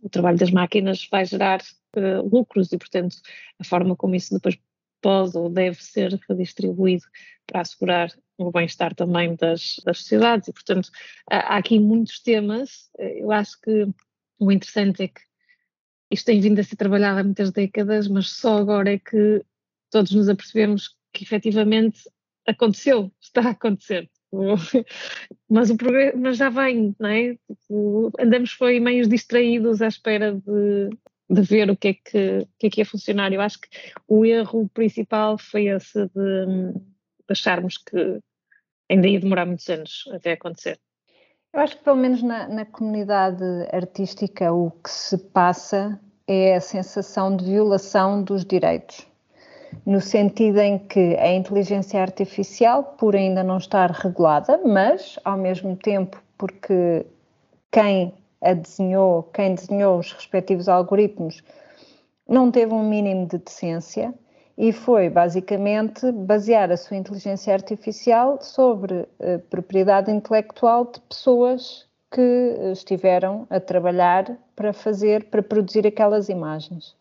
[0.01, 1.61] o trabalho das máquinas vai gerar
[1.95, 3.15] uh, lucros e, portanto,
[3.59, 4.57] a forma como isso depois
[5.01, 7.03] pode ou deve ser redistribuído
[7.45, 10.47] para assegurar o bem-estar também das, das sociedades.
[10.47, 10.89] E, portanto,
[11.29, 12.89] há aqui muitos temas.
[12.97, 13.87] Eu acho que
[14.39, 15.21] o interessante é que
[16.11, 19.43] isto tem vindo a ser trabalhado há muitas décadas, mas só agora é que
[19.89, 22.09] todos nos apercebemos que efetivamente
[22.47, 24.09] aconteceu, está a acontecer.
[25.49, 25.77] Mas, o
[26.33, 27.37] já vem, não é?
[28.19, 30.89] Andamos foi meio distraídos à espera de,
[31.29, 33.31] de ver o que, é que, que é que ia funcionar.
[33.31, 33.69] Eu acho que
[34.07, 38.19] o erro principal foi esse de, de acharmos que
[38.89, 40.79] ainda ia demorar muitos anos até acontecer.
[41.55, 43.41] Eu acho que pelo menos na, na, comunidade
[43.71, 49.07] artística o que se passa é a sensação de violação dos direitos,
[49.85, 55.77] no sentido em que a inteligência artificial, por ainda não estar regulada, mas ao mesmo
[55.77, 57.05] tempo porque
[57.71, 61.41] quem a desenhou, quem desenhou os respectivos algoritmos,
[62.27, 64.13] não teve um mínimo de decência
[64.57, 72.55] e foi basicamente basear a sua inteligência artificial sobre a propriedade intelectual de pessoas que
[72.71, 76.95] estiveram a trabalhar para fazer, para produzir aquelas imagens.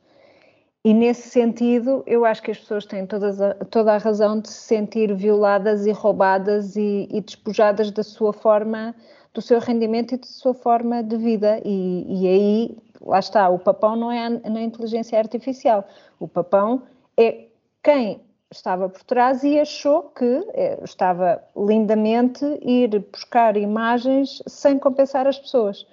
[0.85, 4.51] E nesse sentido, eu acho que as pessoas têm todas a, toda a razão de
[4.51, 8.95] se sentir violadas e roubadas e, e, despojadas da sua forma,
[9.33, 11.59] do seu rendimento e da sua forma de vida.
[11.65, 15.89] E, e aí, lá está, o papão não é na inteligência artificial.
[16.21, 16.83] O papão
[17.17, 17.47] é
[17.83, 25.27] quem estava por trás e achou que eh, estava lindamente ir buscar imagens sem compensar
[25.27, 25.87] as pessoas.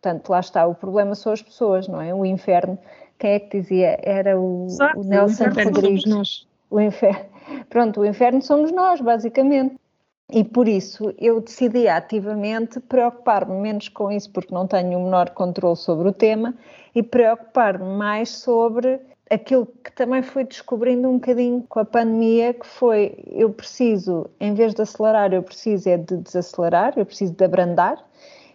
[0.00, 2.14] Portanto, lá está, o problema são as pessoas, não é?
[2.14, 2.78] O inferno,
[3.18, 3.98] quem é que dizia?
[4.02, 6.04] Era o, Exato, o Nelson o Rodrigues.
[6.06, 6.46] Nós.
[6.70, 7.26] O inferno.
[7.68, 9.76] Pronto, o inferno somos nós, basicamente.
[10.30, 15.30] E por isso eu decidi ativamente preocupar-me menos com isso, porque não tenho o menor
[15.30, 16.54] controle sobre o tema,
[16.94, 22.66] e preocupar-me mais sobre aquilo que também fui descobrindo um bocadinho com a pandemia, que
[22.66, 27.44] foi eu preciso, em vez de acelerar, eu preciso é de desacelerar, eu preciso de
[27.44, 28.04] abrandar,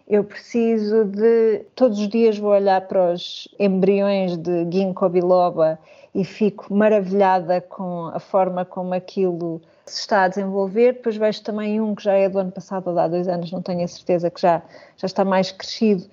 [0.08, 1.66] eu preciso de.
[1.76, 5.80] Todos os dias vou olhar para os embriões de ginkgo biloba
[6.14, 10.94] e fico maravilhada com a forma como aquilo se está a desenvolver.
[10.94, 13.62] Depois vejo também um que já é do ano passado ou há dois anos, não
[13.62, 14.62] tenho a certeza, que já,
[14.98, 16.06] já está mais crescido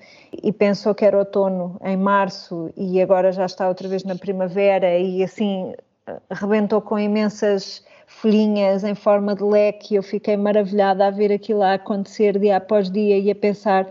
[0.43, 4.99] e pensou que era outono em março e agora já está outra vez na primavera
[4.99, 5.75] e assim
[6.31, 9.95] rebentou com imensas folhinhas em forma de leque.
[9.95, 13.87] Eu fiquei maravilhada a ver aquilo a acontecer dia após dia e a pensar: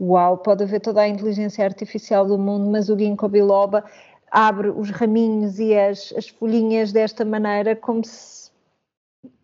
[0.00, 3.84] uau, pode haver toda a inteligência artificial do mundo, mas o ginkgo biloba
[4.30, 8.39] abre os raminhos e as, as folhinhas desta maneira como se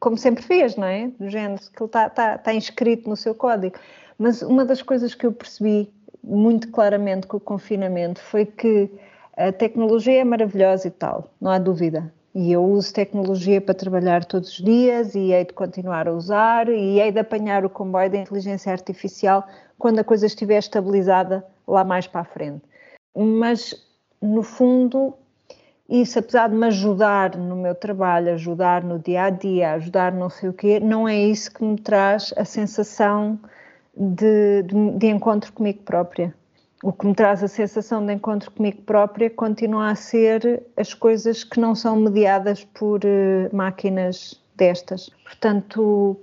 [0.00, 1.08] como sempre fez, não é?
[1.18, 3.76] Do género que ele está tá, tá inscrito no seu código.
[4.18, 8.90] Mas uma das coisas que eu percebi muito claramente com o confinamento foi que
[9.36, 14.22] a tecnologia é maravilhosa e tal, não há dúvida e eu uso tecnologia para trabalhar
[14.22, 18.10] todos os dias e hei de continuar a usar e hei de apanhar o comboio
[18.10, 22.62] da inteligência artificial quando a coisa estiver estabilizada lá mais para a frente.
[23.16, 23.74] Mas,
[24.20, 25.14] no fundo,
[25.88, 30.28] isso, apesar de me ajudar no meu trabalho, ajudar no dia a dia, ajudar não
[30.28, 33.38] sei o quê, não é isso que me traz a sensação
[33.96, 36.34] de, de, de encontro comigo própria
[36.82, 41.42] o que me traz a sensação de encontro comigo própria continua a ser as coisas
[41.42, 45.10] que não são mediadas por uh, máquinas destas.
[45.24, 46.16] Portanto,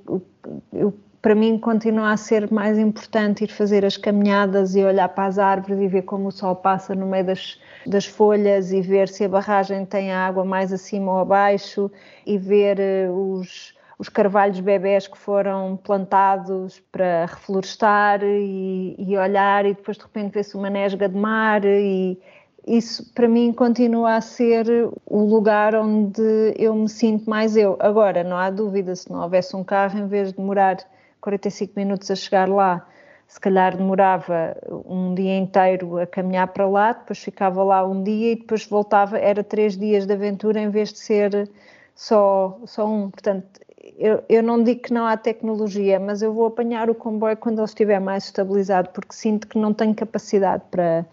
[0.71, 5.27] eu para mim continua a ser mais importante ir fazer as caminhadas e olhar para
[5.27, 7.57] as árvores e ver como o sol passa no meio das,
[7.88, 11.89] das folhas e ver se a barragem tem a água mais acima ou abaixo
[12.25, 12.77] e ver
[13.09, 19.95] uh, os, os carvalhos bebés que foram plantados para reflorestar e, e olhar e depois
[19.95, 22.19] de repente ver-se uma nesga de mar e
[22.67, 24.65] isso para mim continua a ser
[25.05, 27.77] o lugar onde eu me sinto mais eu.
[27.79, 30.77] Agora, não há dúvida, se não houvesse um carro, em vez de demorar
[31.23, 32.86] 45 minutos a chegar lá,
[33.27, 34.55] se calhar demorava
[34.86, 39.17] um dia inteiro a caminhar para lá, depois ficava lá um dia e depois voltava,
[39.17, 41.49] era três dias de aventura em vez de ser
[41.95, 43.09] só, só um.
[43.09, 43.62] Portanto,
[43.97, 47.59] eu, eu não digo que não há tecnologia, mas eu vou apanhar o comboio quando
[47.59, 51.05] ele estiver mais estabilizado, porque sinto que não tenho capacidade para,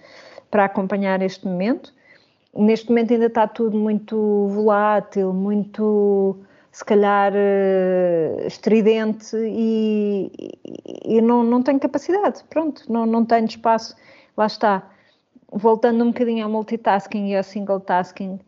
[0.51, 1.95] para acompanhar este momento.
[2.53, 6.37] Neste momento ainda está tudo muito volátil, muito
[6.73, 10.31] se calhar uh, estridente e,
[11.05, 13.97] e, não, não tenho capacidade, pronto, não, não tenho espaço,
[14.37, 14.89] lá está.
[15.53, 18.39] Voltando um bocadinho ao multitasking e ao single tasking,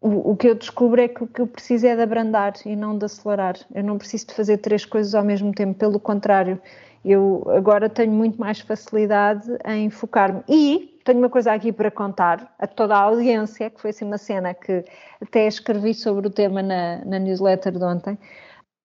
[0.00, 2.76] o, o que eu descubro é que o que eu preciso é de abrandar e
[2.76, 3.56] não de acelerar.
[3.74, 6.60] Eu não preciso de fazer três coisas ao mesmo tempo, pelo contrário,
[7.10, 10.42] eu agora tenho muito mais facilidade em focar-me.
[10.48, 14.18] E tenho uma coisa aqui para contar a toda a audiência, que foi assim uma
[14.18, 14.84] cena que
[15.20, 18.18] até escrevi sobre o tema na, na newsletter de ontem.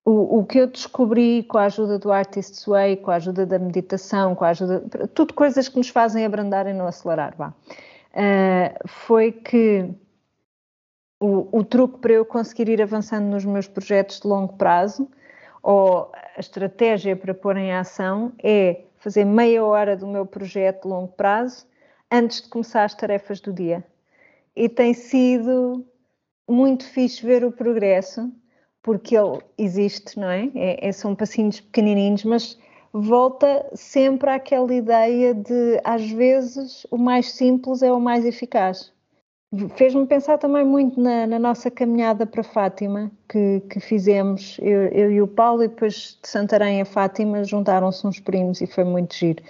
[0.06, 3.60] O, o, que eu descobri com a ajuda do Artist's Way, com a ajuda da
[3.60, 4.82] meditação, com a ajuda.
[5.14, 7.54] Tudo coisas que nos fazem abrandar e não acelerar, vá.
[8.14, 9.90] Uh, foi que
[11.20, 15.10] o, o truque para eu conseguir ir avançando nos meus projetos de longo prazo,
[15.64, 20.90] ou a estratégia para pôr em ação, é fazer meia hora do meu projeto de
[20.90, 21.66] longo prazo
[22.12, 23.84] antes de começar as tarefas do dia.
[24.56, 25.86] E tem sido
[26.48, 28.32] muito fixe ver o progresso,
[28.82, 30.52] porque ele existe, não é?
[30.54, 32.60] é, é são passinhos pequenininhos, mas
[32.92, 38.94] volta sempre àquela ideia de, às vezes, o mais simples é o mais eficaz.
[39.76, 45.12] Fez-me pensar também muito na, na, nossa caminhada para Fátima, que, que fizemos, eu, eu,
[45.12, 49.16] e o Paulo, e depois de Santarém a Fátima juntaram-se uns primos e foi muito
[49.16, 49.44] giro.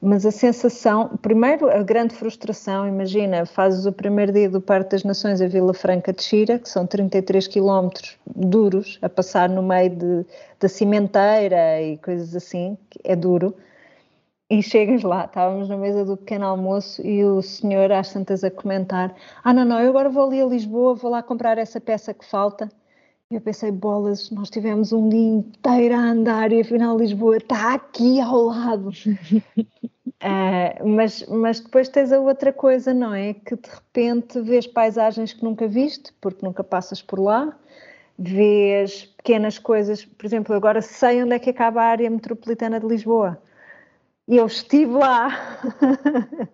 [0.00, 5.04] Mas a sensação, primeiro a grande frustração, imagina, fazes o primeiro dia do Parque das
[5.04, 9.90] Nações a Vila Franca de Xira, que são 33 quilómetros duros, a passar no meio
[9.90, 10.26] de,
[10.58, 13.54] da cimenteira e coisas assim, é duro,
[14.50, 18.50] e chegas lá, estávamos na mesa do pequeno almoço e o senhor às tantas a
[18.50, 22.12] comentar, ah não, não, eu agora vou ali a Lisboa, vou lá comprar essa peça
[22.12, 22.68] que falta,
[23.30, 27.74] e eu pensei, bolas, nós tivemos um dia inteiro a andar e afinal Lisboa está
[27.74, 28.88] aqui ao lado.
[28.88, 33.34] uh, mas, mas depois tens a outra coisa, não é?
[33.34, 37.56] Que de repente vês paisagens que nunca viste, porque nunca passas por lá,
[38.18, 42.86] vês pequenas coisas, por exemplo, agora sei onde é que acaba a área metropolitana de
[42.88, 43.40] Lisboa.
[44.30, 45.28] E eu estive lá.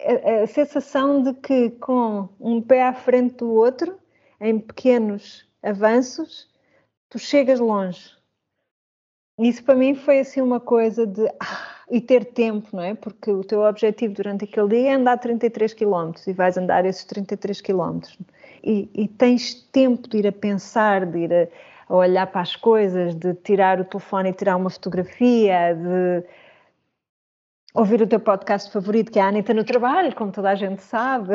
[0.00, 3.98] a, a sensação de que com um pé à frente do outro
[4.40, 6.48] em pequenos avanços,
[7.10, 8.16] tu chegas longe.
[9.38, 12.94] Isso para mim foi assim uma coisa de ah, e ter tempo, não é?
[12.94, 17.04] Porque o teu objetivo durante aquele dia é andar 33 km e vais andar esses
[17.04, 18.00] 33 km.
[18.64, 21.46] E, e tens tempo de ir a pensar, de ir a,
[21.88, 26.24] a, olhar para as coisas, de tirar o telefone e tirar uma fotografia, de
[27.78, 30.82] ouvir o teu podcast favorito, que é a Anitta no Trabalho, como toda a gente
[30.82, 31.34] sabe.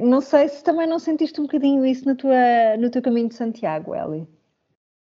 [0.00, 3.36] Não sei se também não sentiste um bocadinho isso no, tua, no teu caminho de
[3.36, 4.26] Santiago, Eli.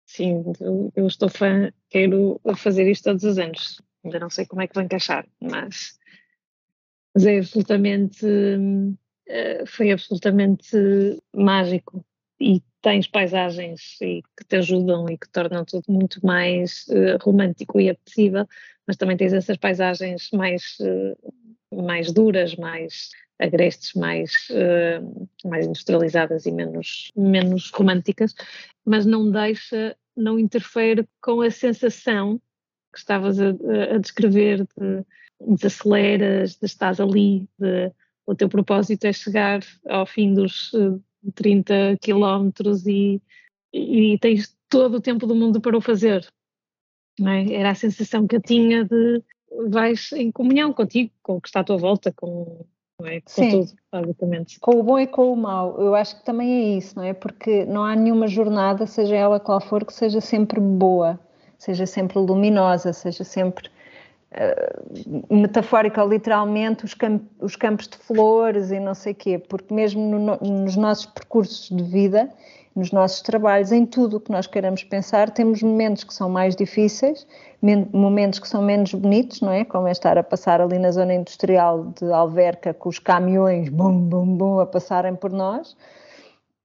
[0.06, 0.44] Sim,
[0.94, 3.82] eu, estou fã, quero fazer isto todos os anos.
[4.04, 5.98] Ainda não sei como é que vou encaixar, mas,
[7.14, 8.24] mas é absolutamente,
[9.26, 12.02] eh, foi absolutamente mágico
[12.40, 17.80] e tens paisagens e que te ajudam e que tornam tudo muito mais uh, romântico
[17.80, 18.46] e apetecível,
[18.86, 26.46] mas também tens essas paisagens mais, uh, mais duras, mais agrestes mais, uh, mais industrializadas
[26.46, 28.36] e menos, menos românticas,
[28.84, 32.40] mas não deixa, não interfere com a sensação
[32.92, 33.48] que estavas a,
[33.96, 35.04] a descrever de
[35.40, 37.90] desaceleras, de estás ali, de,
[38.24, 40.70] o teu propósito é chegar ao fim dos
[41.34, 43.20] 30 quilómetros e,
[43.72, 46.26] e tens todo o tempo do mundo para o fazer.
[47.20, 47.54] É?
[47.54, 49.22] Era a sensação que eu tinha de
[49.68, 52.66] vais em comunhão contigo, com o que está à tua volta, com,
[53.04, 53.20] é?
[53.20, 53.50] Com Sim.
[53.50, 54.60] tudo, basicamente.
[54.60, 57.12] Com o bom e com o mau, eu acho que também é isso, não é?
[57.12, 61.18] Porque não há nenhuma jornada, seja ela qual for, que seja sempre boa,
[61.58, 63.70] seja sempre luminosa, seja sempre
[65.30, 70.18] metafórica ou literalmente, os, camp os, campos de flores e não sei quê, porque mesmo
[70.18, 72.30] no, nos nossos percursos de vida,
[72.74, 76.54] nos nossos trabalhos, em tudo o que nós queiramos pensar, temos momentos que são mais
[76.54, 77.26] difíceis,
[77.90, 79.64] momentos que são menos bonitos, não é?
[79.64, 83.98] Como é estar a passar ali na zona industrial de Alverca com os caminhões, bum,
[83.98, 85.74] bum, bum, a passarem por nós.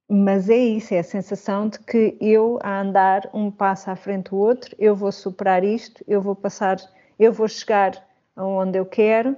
[0.06, 4.28] Mas é isso, é a sensação de que eu, a andar um passo à frente
[4.28, 6.76] do outro, eu vou superar isto, eu vou passar,
[7.24, 8.06] eu vou chegar
[8.36, 9.36] aonde eu quero.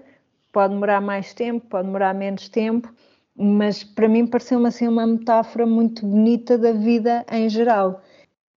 [0.52, 2.92] Pode demorar mais tempo, pode demorar menos tempo,
[3.36, 8.02] mas para mim pareceu-me assim uma metáfora muito bonita da vida em geral.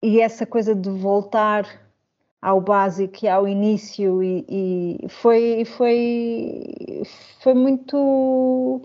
[0.01, 1.65] E essa coisa de voltar
[2.41, 7.03] ao básico e ao início e, e foi, foi,
[7.41, 8.83] foi muito,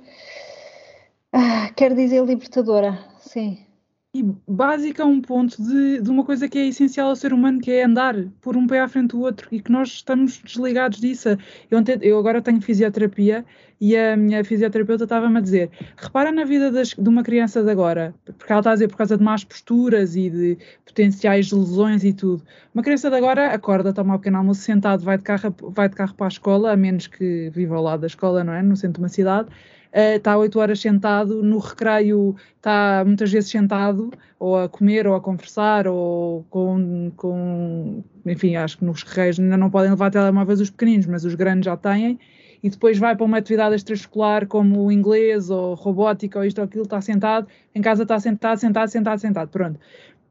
[1.32, 3.71] ah, quero dizer, libertadora, sim
[4.14, 7.58] e básica a um ponto de, de, uma coisa que é essencial ao ser humano,
[7.58, 11.00] que é andar por um pé à frente do outro e que nós estamos desligados
[11.00, 11.30] disso.
[11.70, 13.42] Eu, eu agora tenho fisioterapia
[13.80, 17.70] e a minha fisioterapeuta estava-me a dizer: repara na vida das, de uma criança de
[17.70, 22.04] agora, porque ela está a dizer por causa de más posturas e de potenciais lesões
[22.04, 22.42] e tudo.
[22.74, 25.96] Uma criança de agora acorda, toma um pequeno almoço sentado, vai de, carro, vai de
[25.96, 28.62] carro para a escola, a menos que viva ao lado da escola, não é?
[28.62, 29.48] No centro de uma cidade
[29.92, 35.20] está oito horas sentado, no recreio está muitas vezes sentado, ou a comer, ou a
[35.20, 40.70] conversar, ou com, com enfim, acho que nos recreios ainda não podem levar telemóveis os
[40.70, 42.18] pequeninos, mas os grandes já têm,
[42.62, 46.64] e depois vai para uma atividade extraescolar como o inglês, ou robótica, ou isto ou
[46.64, 49.78] aquilo, está sentado, em casa está sentado, sentado, sentado, sentado, pronto.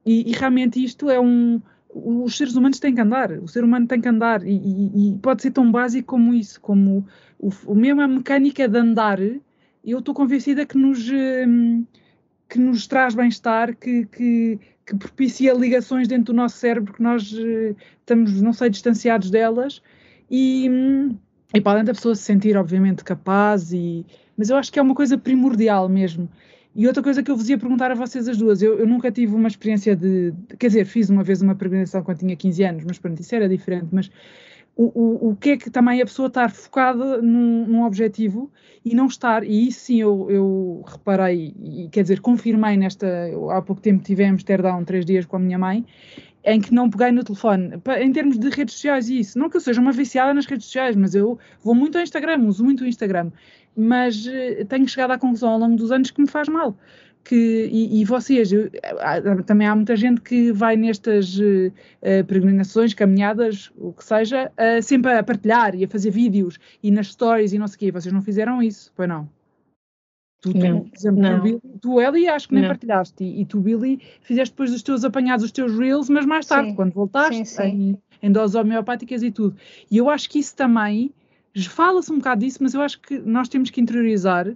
[0.06, 1.62] E, e realmente isto é um,
[1.94, 5.18] os seres humanos têm que andar, o ser humano tem que andar e, e, e
[5.20, 7.06] pode ser tão básico como isso, como
[7.38, 9.20] o, o mesmo a mecânica de andar
[9.84, 11.86] eu estou convencida que nos, hum,
[12.48, 17.34] que nos traz bem-estar, que, que, que, propicia ligações dentro do nosso cérebro, que nós
[17.34, 19.82] eh, estamos, não sei, distanciados delas,
[20.30, 21.18] e, hum,
[21.54, 24.06] e para além da pessoa se sentir, obviamente, capaz, e,
[24.38, 26.30] mas eu acho que é uma coisa primordial mesmo.
[26.74, 29.12] E outra coisa que eu vos ia perguntar a vocês as duas, eu, eu nunca
[29.12, 32.64] tive uma experiência de, de, quer dizer, fiz uma vez uma peregrinação quando tinha 15
[32.64, 34.10] anos, mas pronto, isso era diferente, mas
[34.76, 38.52] o, o, o que é que também a pessoa estar focada num, num objetivo
[38.84, 43.08] e não estar, e isso sim eu, eu reparei, e quer dizer, confirmei nesta,
[43.52, 45.86] há pouco tempo tive em Amsterdão três dias com a minha mãe,
[46.44, 49.58] em que não peguei no telefone, em termos de redes sociais e isso, não que
[49.58, 52.84] eu seja uma viciada nas redes sociais, mas eu vou muito ao Instagram, uso muito
[52.84, 53.32] o Instagram,
[53.76, 56.76] mas uh, tenho chegado à conclusão ao longo dos anos que me faz mal,
[57.24, 58.50] que, e, e vocês,
[59.46, 61.72] também há muita gente que vai nestas uh,
[62.28, 67.08] peregrinações, caminhadas, o que seja, uh, sempre a partilhar e a fazer vídeos e nas
[67.08, 67.92] stories e não sei o quê.
[67.92, 69.30] Vocês não fizeram isso, pois não?
[70.42, 71.38] Tu, não, por exemplo, não.
[71.38, 72.70] Tu, Billy, tu, Eli, acho que nem não.
[72.70, 73.24] partilhaste.
[73.24, 76.70] E, e, tu, Billy, fizeste depois os teus apanhados, os teus reels, mas mais tarde,
[76.70, 76.76] sim.
[76.76, 77.64] quando voltaste, sim, sim.
[77.64, 79.56] Em, em doses homeopáticas e tudo.
[79.90, 81.14] E eu acho que isso também,
[81.70, 84.52] fala-se um bocado disso, mas eu acho que nós temos que interiorizar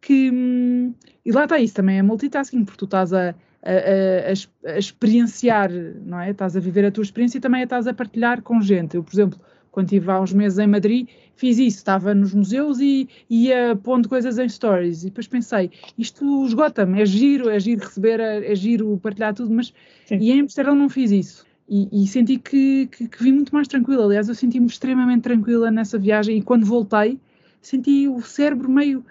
[0.00, 0.30] que.
[0.30, 0.94] Hum,
[1.24, 5.70] e lá está isso, também é multitasking, porque tu estás a, a, a, a, experienciar,
[6.04, 6.30] não é?
[6.30, 8.96] Estás a viver a tua experiência e também a estás a partilhar com gente.
[8.96, 9.38] Eu, por exemplo,
[9.70, 14.08] quando estive há uns meses em Madrid, fiz isso, estava nos museus e ia pondo
[14.08, 15.02] coisas em stories.
[15.02, 19.72] E depois pensei, isto esgota-me, é giro, é giro receber, é, giro partilhar tudo, mas.
[20.06, 20.18] Sim.
[20.18, 21.46] E em Amsterdão não fiz isso.
[21.68, 24.04] E, e senti que, que, que, vim muito mais tranquila.
[24.04, 27.20] Aliás, eu senti-me extremamente tranquila nessa viagem e quando voltei,
[27.60, 29.04] senti o cérebro meio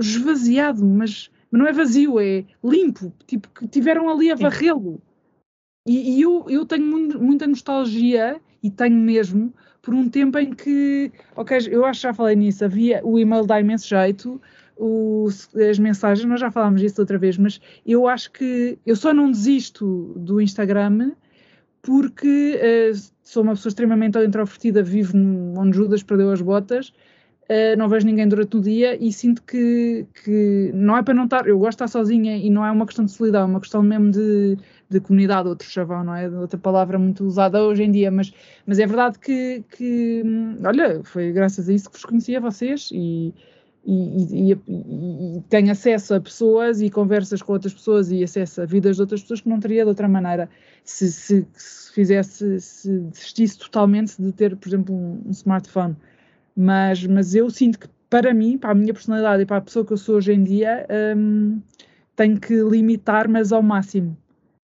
[0.00, 5.00] esvaziado, mas, mas não é vazio, é limpo, tipo que tiveram ali a varrê-lo.
[5.86, 6.84] E, e, eu, eu tenho
[7.20, 12.14] muita nostalgia, e tenho mesmo, por um tempo em que, ok, eu acho que já
[12.14, 14.40] falei nisso, havia o e-mail dá imenso jeito,
[14.76, 15.28] o,
[15.68, 19.30] as mensagens, nós já falámos disso outra vez, mas eu acho que eu só não
[19.30, 21.12] desisto do Instagram
[21.82, 25.18] porque uh, sou uma pessoa extremamente introvertida, vivo
[25.56, 26.92] onde Judas perdeu as botas
[27.50, 31.24] Uh, não vejo ninguém durante o dia e sinto que, que não é para não
[31.24, 33.60] estar, eu gosto de estar sozinha e não é uma questão de solidão, é uma
[33.60, 34.56] questão mesmo de,
[34.88, 36.30] de comunidade, outro chavão, não é?
[36.30, 38.32] Outra palavra muito usada hoje em dia, mas,
[38.64, 40.22] mas é verdade que, que
[40.64, 43.34] olha, foi graças a isso que vos conheci a vocês e,
[43.84, 48.64] e, e, e, tenho acesso a pessoas e conversas com outras pessoas e acesso a
[48.64, 50.48] vidas de outras pessoas que não teria de outra maneira
[50.84, 55.96] se, se, se fizesse, se desistisse totalmente de ter, por exemplo, um, um smartphone
[56.56, 59.86] mas, mas eu sinto que para mim, para a minha personalidade e para a pessoa
[59.86, 60.86] que eu sou hoje em dia,
[61.16, 61.62] um,
[62.14, 64.14] tenho que limitar, mas ao máximo,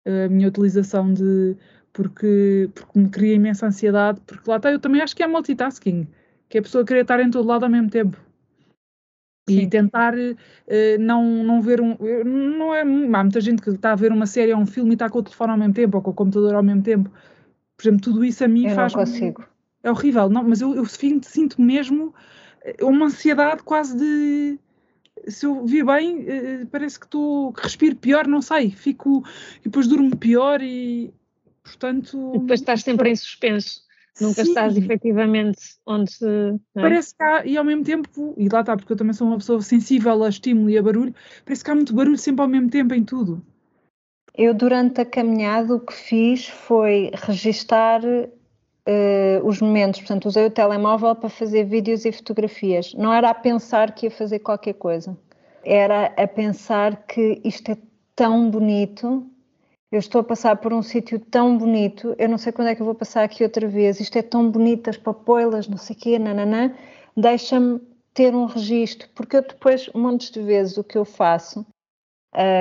[0.04, 1.56] a minha utilização de.
[1.94, 6.08] Porque, porque me cria imensa ansiedade, porque lá está, eu também acho que é multitasking,
[6.50, 8.20] que é a pessoa querer estar em todo lado ao mesmo tempo.
[9.48, 9.70] E Sim.
[9.70, 11.96] tentar uh, não, não ver um.
[12.26, 14.94] Não é, há muita gente que está a ver uma série ou um filme e
[14.94, 17.12] está com o telefone ao mesmo tempo, ou com o computador ao mesmo tempo.
[17.78, 18.92] Por exemplo, tudo isso a mim eu faz.
[18.94, 19.46] Não consigo
[19.86, 22.12] É horrível, não, mas eu, eu sinto, sinto mesmo
[22.64, 24.60] eh, uma ansiedade quase de
[25.28, 29.24] se eu vi bem, eh, parece que estou que respiro pior, não sei, fico
[29.60, 31.14] e depois durmo pior e
[31.64, 32.32] portanto.
[32.34, 33.86] E depois estás sempre em suspenso.
[34.20, 34.50] Nunca Sim.
[34.50, 36.26] estás efetivamente onde se.
[36.26, 36.82] É?
[36.82, 39.38] Parece que há, e ao mesmo tempo, e lá está, porque eu também sou uma
[39.38, 41.14] pessoa sensível a estímulo e a barulho,
[41.46, 43.46] parece que há muito barulho sempre ao mesmo tempo em tudo.
[44.34, 48.02] Eu, durante a caminhada, o que fiz foi registar
[48.88, 50.00] uh, os momentos.
[50.00, 52.94] Portanto, usei o telemóvel para fazer vídeos e fotografias.
[52.94, 55.18] Não era a pensar que ia fazer qualquer coisa.
[55.64, 57.78] Era a pensar que isto é
[58.16, 59.26] tão bonito.
[59.92, 62.16] Eu estou a passar por um sítio tão bonito.
[62.18, 64.00] Eu não sei quando é que eu vou passar aqui outra vez.
[64.00, 66.74] Isto é tão bonito, as papoilas, não sei o quê, nananã.
[67.16, 67.80] Deixa-me
[68.14, 71.66] ter um registro, porque eu depois, montes de vezes, o que eu faço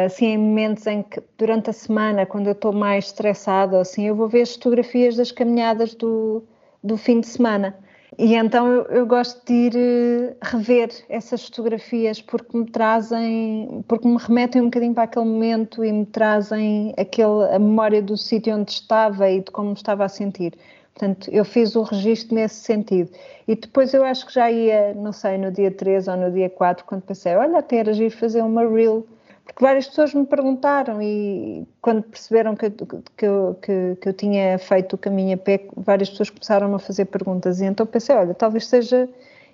[0.07, 4.15] assim, em momentos em que, durante a semana, quando eu estou mais estressada, assim, eu
[4.15, 6.45] vou ver as fotografias das caminhadas do,
[6.83, 7.77] do fim de semana.
[8.17, 14.07] E então eu, eu, gosto de ir uh, rever essas fotografias porque me trazem, porque
[14.07, 18.55] me remetem um bocadinho para aquele momento e me trazem aquele, a memória do sítio
[18.55, 20.55] onde estava e de como me estava a sentir.
[20.95, 23.11] Portanto, eu fiz o registro nesse sentido.
[23.49, 26.49] E depois eu acho que já ia, não sei, no dia 3 ou no dia
[26.49, 29.05] 4, quando pensei, olha, até era giro fazer uma reel
[29.45, 32.87] porque várias pessoas me perguntaram e quando perceberam que, que,
[33.17, 37.61] que, que eu tinha feito o caminho a pé, várias pessoas começaram a fazer perguntas.
[37.61, 39.09] E então pensei, olha, talvez seja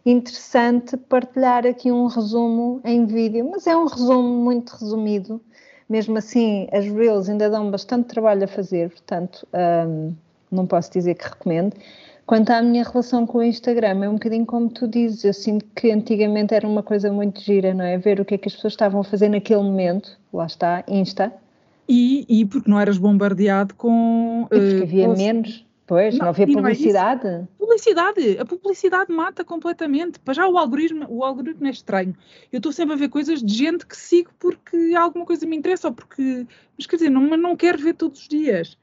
[0.07, 5.41] interessante partilhar aqui um resumo em vídeo, mas é um resumo muito resumido,
[5.88, 10.14] mesmo assim as Reels ainda dão bastante trabalho a fazer, portanto um,
[10.51, 11.76] não posso dizer que recomendo,
[12.27, 15.64] Quanto à minha relação com o Instagram, é um bocadinho como tu dizes, eu sinto
[15.75, 17.99] que antigamente era uma coisa muito gira, não é?
[17.99, 21.33] Ver o que é que as pessoas estavam a fazer naquele momento, lá está, Insta.
[21.89, 24.47] E, e porque não eras bombardeado com.
[24.53, 27.25] E porque havia uh, menos, pois, não, não havia publicidade.
[27.25, 30.18] Não é publicidade, a publicidade mata completamente.
[30.21, 32.14] Para já o algoritmo, o algoritmo é estranho.
[32.53, 35.89] Eu estou sempre a ver coisas de gente que sigo porque alguma coisa me interessa
[35.89, 36.47] ou porque.
[36.77, 38.77] Mas quer dizer, não, não quero ver todos os dias.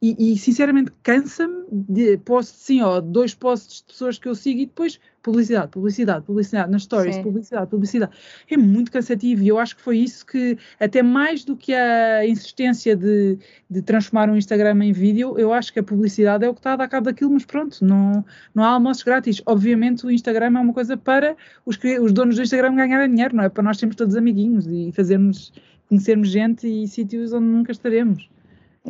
[0.00, 4.60] E, e, sinceramente cansa-me de post sim, ó, dois posts de pessoas que eu sigo
[4.60, 7.22] e depois publicidade, publicidade, publicidade nas stories, sim.
[7.24, 8.12] publicidade, publicidade.
[8.48, 12.24] É muito cansativo e eu acho que foi isso que, até mais do que a
[12.24, 13.38] insistência de,
[13.68, 16.74] de transformar um Instagram em vídeo, eu acho que a publicidade é o que está
[16.74, 18.24] a dar cabo daquilo, mas pronto, não,
[18.54, 19.42] não há almoços grátis.
[19.46, 21.36] Obviamente o Instagram é uma coisa para
[21.66, 23.48] os, os donos do Instagram ganharem dinheiro, não é?
[23.48, 25.52] Para nós sermos todos amiguinhos e fazermos,
[25.88, 28.28] conhecermos gente e sítios onde nunca estaremos.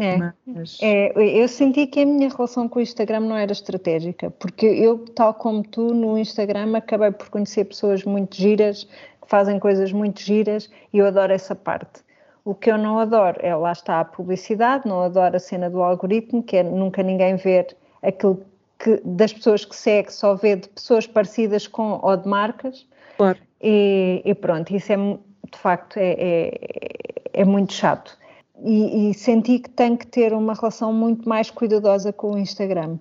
[0.00, 0.78] É, Mas...
[0.80, 5.04] é, eu senti que a minha relação com o Instagram não era estratégica, porque eu,
[5.14, 10.20] tal como tu, no Instagram acabei por conhecer pessoas muito giras, que fazem coisas muito
[10.20, 12.02] giras e eu adoro essa parte.
[12.44, 15.82] O que eu não adoro é, lá está a publicidade, não adoro a cena do
[15.82, 18.42] algoritmo, que é nunca ninguém ver aquilo
[18.78, 22.86] que das pessoas que segue, só vê de pessoas parecidas com ou de marcas.
[23.16, 23.38] Claro.
[23.60, 28.16] E, e pronto, isso é de facto é, é, é muito chato
[28.62, 32.98] e, e, senti que tenho que ter uma relação muito mais cuidadosa com o Instagram.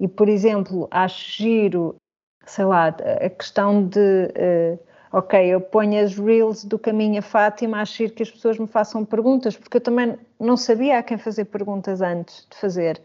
[0.00, 1.96] E, por exemplo, acho giro,
[2.44, 4.78] sei lá, a questão de, uh,
[5.12, 8.66] ok, eu ponho as reels do caminho a Fátima, acho giro que as pessoas me
[8.66, 13.00] façam perguntas, porque eu também não sabia a quem fazer perguntas antes de fazer.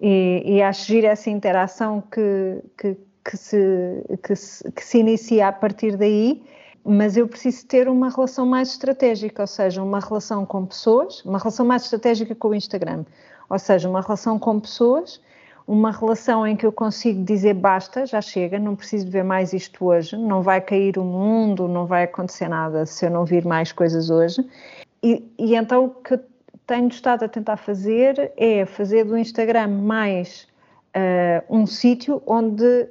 [0.00, 3.58] E, e acho giro essa interação que, que, que, se,
[4.22, 6.42] que, se, que se inicia a partir daí
[6.84, 11.38] mas eu preciso ter uma relação mais estratégica, ou seja, uma relação com pessoas, uma
[11.38, 13.04] relação mais estratégica com o Instagram,
[13.48, 15.20] ou seja, uma relação com pessoas,
[15.66, 19.52] uma relação em que eu consigo dizer basta, já chega, não preciso de ver mais
[19.52, 23.44] isto hoje, não vai cair o mundo, não vai acontecer nada se eu não vir
[23.44, 24.44] mais coisas hoje.
[25.02, 26.20] E, e então o que eu
[26.66, 30.48] tenho estado a tentar fazer é fazer do Instagram mais
[30.96, 32.88] uh, um sítio onde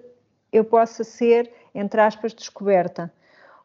[0.52, 3.12] eu possa ser, entre aspas, descoberta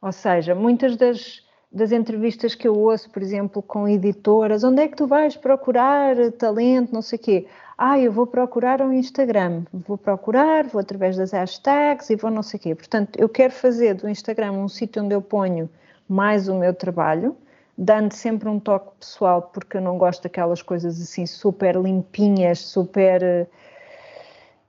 [0.04, 1.42] ou seja, muitas das,
[1.72, 6.14] das entrevistas que eu ouço, por exemplo, com editoras, onde é que tu vais procurar
[6.32, 7.46] talento, não sei o quê?
[7.78, 12.42] Ah, eu vou procurar o Instagram, vou procurar, vou através das hashtags e vou não
[12.42, 12.74] sei o quê.
[12.74, 15.70] Portanto, eu quero fazer do Instagram um sítio onde eu ponho
[16.06, 17.34] mais o meu trabalho,
[17.76, 23.48] dando sempre um toque pessoal, porque eu não gosto daquelas coisas assim super limpinhas, super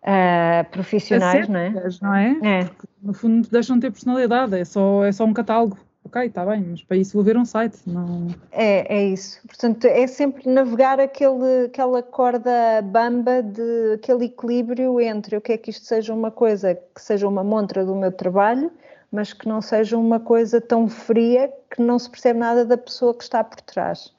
[0.05, 1.73] uh, profissionais, não é?
[2.01, 2.37] não é?
[2.43, 2.69] é.
[3.01, 5.77] no fundo deixam de ter personalidade, é só, é só um catálogo.
[6.05, 7.79] Ok, está bem, mas para isso vou ver um site.
[7.87, 8.27] Não...
[8.51, 9.41] É, é isso.
[9.47, 15.57] Portanto, é sempre navegar aquele, aquela corda bamba de aquele equilíbrio entre o que é
[15.57, 18.71] que isto seja uma coisa que seja uma montra do meu trabalho,
[19.11, 23.11] mas que não seja uma coisa tão fria que não se percebe nada da pessoa
[23.11, 24.13] que está por trás.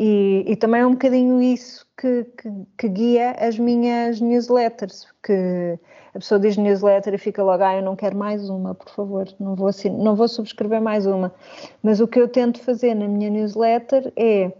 [0.00, 5.76] E, e, também é um bocadinho isso que, que, que, guia as minhas newsletters, que
[6.14, 9.26] a pessoa diz newsletter e fica logo, ah, eu não quero mais uma, por favor,
[9.40, 11.34] não vou, assim, não vou subscrever mais uma.
[11.82, 14.52] Mas o que eu tento fazer na minha newsletter é,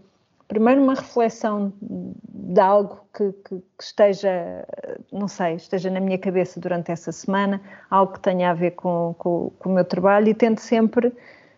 [0.49, 4.65] primeiro, uma reflexão de algo que, que, que esteja,
[5.09, 9.15] não sei, esteja na minha cabeça durante essa semana, algo que tenha a ver com,
[9.17, 11.13] com, com o meu trabalho e tento sempre,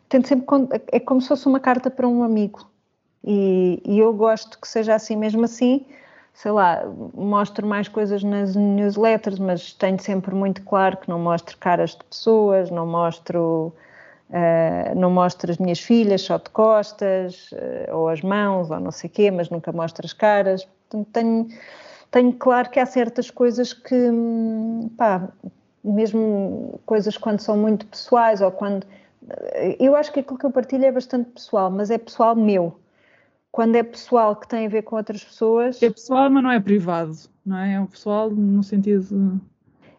[0.07, 0.45] tento sempre,
[0.91, 2.69] é como se fosse uma carta para um amigo
[3.24, 5.86] e, e, eu gosto que seja assim mesmo assim.
[6.34, 11.57] Sei lá, mostro mais coisas nas newsletters, mas tenho sempre muito claro que não mostro
[11.57, 13.74] caras de pessoas, não mostro,
[14.30, 18.91] uh, não mostro as minhas filhas só de costas, uh, ou as mãos, ou não
[18.91, 20.65] sei o quê, mas nunca mostro as caras.
[20.89, 21.47] Portanto, tenho,
[22.09, 24.09] tenho claro que há certas coisas que,
[24.97, 25.28] pá,
[25.84, 28.88] mesmo coisas quando são muito pessoais ou quando.
[29.80, 32.80] Eu acho que aquilo que eu partilho é bastante pessoal, mas é pessoal meu
[33.51, 35.81] quando é pessoal que tem a ver com outras pessoas.
[35.83, 37.73] É pessoal, mas não é privado, não é?
[37.73, 39.39] É um pessoal no sentido.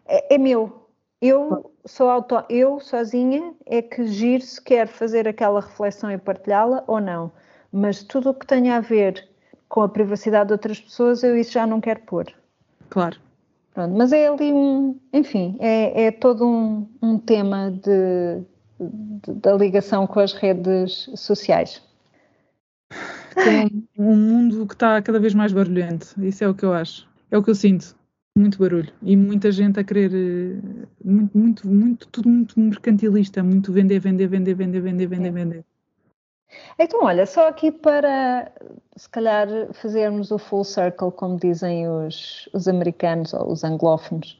[0.05, 0.81] É, é meu.
[1.21, 6.83] Eu sou auto, eu sozinha é que giro se quer fazer aquela reflexão e partilhá-la
[6.85, 7.31] ou não.
[7.71, 9.29] Mas tudo o que tenha a ver
[9.69, 12.25] com a privacidade de outras pessoas, eu isso já não quero pôr.
[12.89, 13.17] Claro.
[13.73, 18.43] Pronto, mas é ali um, enfim, é, é todo um, um tema de,
[18.79, 21.81] de, da ligação com as redes sociais
[23.35, 26.13] com um mundo que está cada vez mais barulhento.
[26.23, 27.07] Isso é o que eu acho.
[27.31, 27.95] É o que eu sinto.
[28.37, 28.91] Muito barulho.
[29.01, 30.11] E muita gente a querer.
[30.13, 33.43] Eh, muito, muito, muito, tudo muito mercantilista.
[33.43, 35.65] Muito vender, vender, vender, vender, vender, vender, vender.
[36.77, 38.51] Então, olha, só aqui para
[38.95, 44.39] se calhar fazermos o full circle, como dizem os, os americanos ou os anglófonos.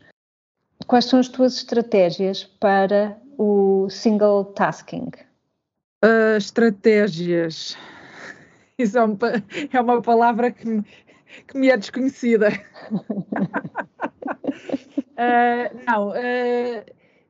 [0.87, 5.09] Quais são as tuas estratégias para o single tasking?
[6.03, 7.77] Uh, estratégias.
[8.77, 9.17] Isso é, um,
[9.71, 10.83] é uma palavra que me,
[11.47, 12.49] que me é desconhecida.
[12.91, 13.03] uh,
[15.87, 16.83] não, uh,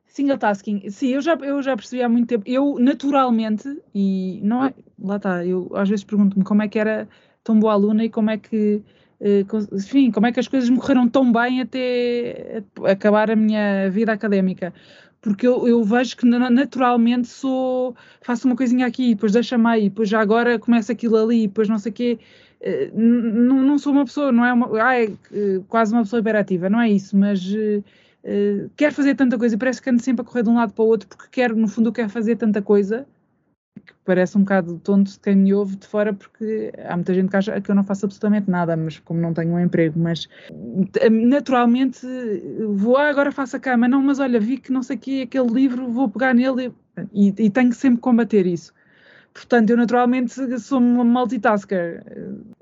[0.06, 2.44] single tasking, sim, eu já, eu já percebi há muito tempo.
[2.46, 7.08] Eu, naturalmente, e não é, lá está, eu às vezes pergunto-me como é que era
[7.42, 8.82] tão boa aluna e como é que,
[9.20, 13.90] uh, enfim, como é que as coisas me correram tão bem até acabar a minha
[13.90, 14.72] vida académica
[15.24, 20.06] porque eu, eu, vejo que naturalmente sou, faço uma coisinha aqui, depois deixa-me aí, depois
[20.06, 22.18] já agora começa aquilo ali, depois não sei o quê.
[22.60, 25.10] Eh, não, sou uma pessoa, não é uma, ah, é
[25.66, 29.80] quase uma pessoa hiperativa, não é isso, mas uh, quero fazer tanta coisa e parece
[29.80, 31.88] que ando sempre a correr de um lado para o outro porque quero, no fundo,
[31.88, 33.06] eu quero fazer tanta coisa
[33.84, 37.28] que parece um bocado tonto de quem me ouve de fora, porque há muita gente
[37.28, 40.28] que acha que eu não faço absolutamente nada, mas como não tenho um emprego, mas
[41.10, 42.06] naturalmente
[42.74, 45.22] vou, ah, agora faço a cama, não, mas olha, vi que não sei o que
[45.22, 46.72] aquele livro, vou pegar nele
[47.12, 48.72] e, e tenho que sempre combater isso.
[49.34, 52.04] Portanto, eu naturalmente sou uma multitasker.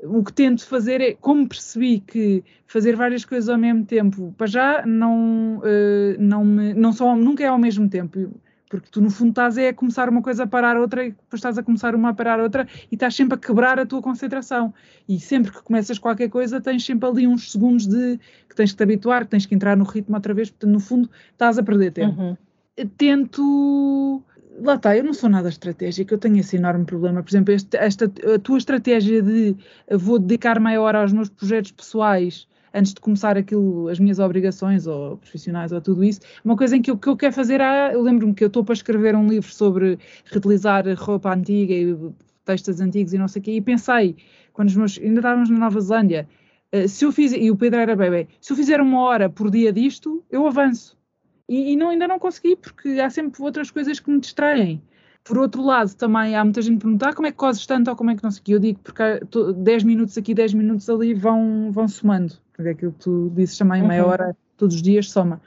[0.03, 4.47] O que tento fazer é, como percebi que fazer várias coisas ao mesmo tempo, para
[4.47, 8.33] já não, uh, não, me, não só, nunca é ao mesmo tempo
[8.73, 11.35] porque tu no fundo estás é a começar uma coisa a parar outra e depois
[11.35, 14.73] estás a começar uma a parar outra e estás sempre a quebrar a tua concentração.
[15.07, 18.19] E sempre que começas qualquer coisa tens sempre ali uns segundos de
[18.49, 20.81] que tens que te habituar, que tens que entrar no ritmo outra vez, portanto no
[20.81, 22.19] fundo estás a perder tempo.
[22.19, 22.37] Uhum.
[22.97, 24.23] Tento
[24.63, 27.23] lá está, eu não sou nada estratégico, eu tenho esse enorme problema.
[27.23, 29.55] Por exemplo, este, esta, a tua estratégia de
[29.91, 34.87] vou dedicar meia hora aos meus projetos pessoais antes de começar aquilo, as minhas obrigações
[34.87, 37.91] ou profissionais ou tudo isso, uma coisa em que eu, que eu quero fazer, ah,
[37.93, 41.97] eu lembro-me que eu estou para escrever um livro sobre reutilizar roupa antiga e
[42.45, 44.17] textos antigos e não sei o quê, e pensei,
[44.53, 46.29] quando os meus, ainda estávamos na Nova Zelândia,
[46.73, 49.51] uh, se eu fizer, e o Pedro era bebê, se eu fizer uma hora por
[49.51, 50.97] dia disto, eu avanço.
[51.49, 54.83] E, e não, ainda não consegui, porque há sempre outras coisas que me distraem.
[55.25, 57.97] Por outro lado, também há muita gente a perguntar como é que cozes tanto ou
[57.97, 58.53] como é que não sei o que.
[58.53, 59.03] Eu digo porque
[59.57, 62.35] 10 minutos aqui, 10 minutos ali vão, vão somando.
[62.59, 63.89] É aquilo que tu dizes também, uhum.
[63.89, 65.41] meia hora todos os dias soma.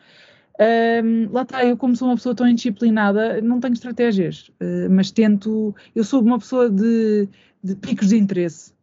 [0.60, 5.12] Um, lá está, eu como sou uma pessoa tão indisciplinada, não tenho estratégias, uh, mas
[5.12, 7.28] tento, eu sou uma pessoa de,
[7.62, 8.74] de picos de interesse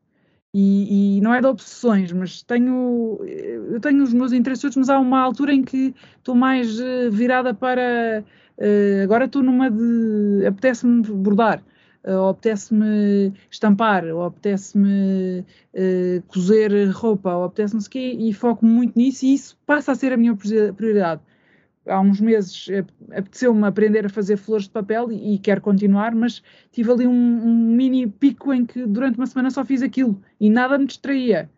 [0.53, 4.99] e, e, não é de obsessões, mas tenho, eu tenho os meus interesses, mas há
[4.99, 8.23] uma altura em que estou mais uh, virada para,
[8.63, 11.63] uh, agora estou numa de, apetece-me bordar,
[12.05, 15.41] uh, ou apetece-me estampar, ou apetece-me
[15.75, 19.95] uh, cozer roupa, ou apetece-me sei quê, e foco muito nisso e isso passa a
[19.95, 21.21] ser a minha prioridade.
[21.85, 22.69] Há uns meses
[23.11, 26.41] apeteceu-me aprender a fazer flores de papel e, e quero continuar, mas
[26.71, 30.49] tive ali um, um mini pico em que durante uma semana só fiz aquilo e
[30.49, 31.51] nada me distraía.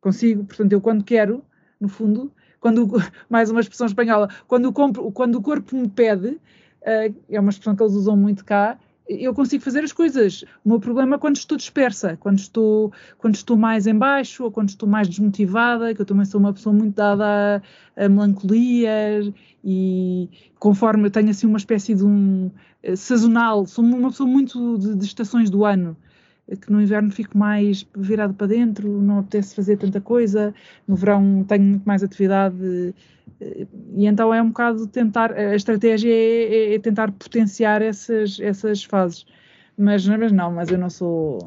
[0.00, 1.44] Consigo, portanto, eu quando quero,
[1.80, 2.88] no fundo, quando,
[3.28, 7.74] mais uma expressão espanhola, quando compro, quando o corpo me pede, uh, é uma expressão
[7.74, 8.78] que eles usam muito cá,
[9.08, 10.44] eu consigo fazer as coisas.
[10.64, 14.50] O meu problema é quando estou dispersa, quando estou, quando estou mais em baixo ou
[14.50, 17.62] quando estou mais desmotivada, que eu também sou uma pessoa muito dada
[17.96, 19.32] a, a melancolia
[19.64, 20.28] e
[20.58, 22.50] conforme eu tenho assim uma espécie de um
[22.82, 25.96] eh, sazonal, sou uma pessoa muito de, de estações do ano
[26.56, 30.54] que no inverno fico mais virado para dentro, não apetece fazer tanta coisa,
[30.86, 32.94] no verão tenho muito mais atividade
[33.94, 38.82] e então é um bocado tentar, a estratégia é, é, é tentar potenciar essas, essas
[38.82, 39.26] fases.
[39.76, 41.38] Mas, mas não, mas eu não sou,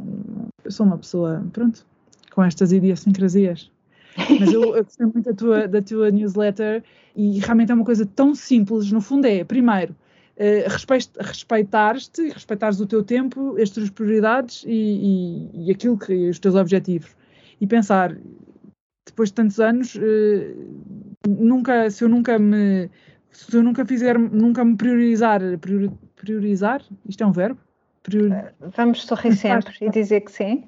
[0.64, 1.86] eu sou uma pessoa, pronto,
[2.34, 3.70] com estas idiosincrasias.
[4.40, 6.84] Mas eu, eu gostei muito da tua, da tua newsletter
[7.16, 9.96] e realmente é uma coisa tão simples, no fundo é, primeiro,
[10.42, 14.72] uh, respeitar-te, respeitares o teu tempo, as tuas prioridades e,
[15.54, 17.16] e, e aquilo que, os teus objetivos.
[17.60, 18.18] E pensar,
[19.06, 20.02] depois de tantos anos, uh,
[21.28, 22.90] nunca, se eu nunca me,
[23.32, 27.60] se eu nunca fizer, nunca me priorizar, priori, priorizar, isto é um verbo?
[28.04, 28.34] Priori...
[28.34, 30.64] Eh, vamos sorrir sempre e dizer que sim.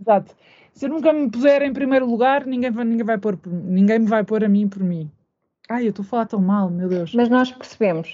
[0.00, 0.34] Exato.
[0.72, 4.22] Se eu nunca me puser em primeiro lugar, ninguém, ninguém, vai pôr, ninguém me vai
[4.22, 5.10] pôr a mim por mim.
[5.68, 7.12] Ai, eu estou a falar tão mal, meu Deus.
[7.14, 8.12] Mas nós percebemos.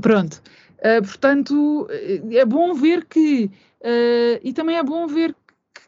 [0.00, 0.42] Pronto.
[0.78, 1.88] Uh, portanto,
[2.30, 3.50] é bom ver que.
[3.80, 5.34] Uh, e também é bom ver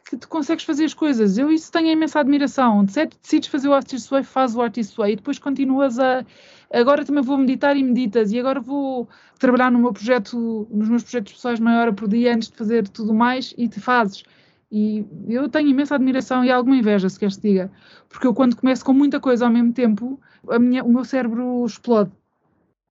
[0.08, 1.36] que tu consegues fazer as coisas.
[1.36, 2.86] Eu isso tenho imensa admiração.
[2.88, 6.24] Se é decides fazer o Artist Way, faz o Artist Way e depois continuas a.
[6.72, 11.02] Agora também vou meditar e meditas e agora vou trabalhar no meu projeto, nos meus
[11.02, 14.24] projetos pessoais meia hora por dia antes de fazer tudo mais e te fazes.
[14.70, 17.70] E eu tenho imensa admiração e alguma inveja, se queres te diga,
[18.08, 21.64] porque eu quando começo com muita coisa ao mesmo tempo, a minha, o meu cérebro
[21.64, 22.10] explode.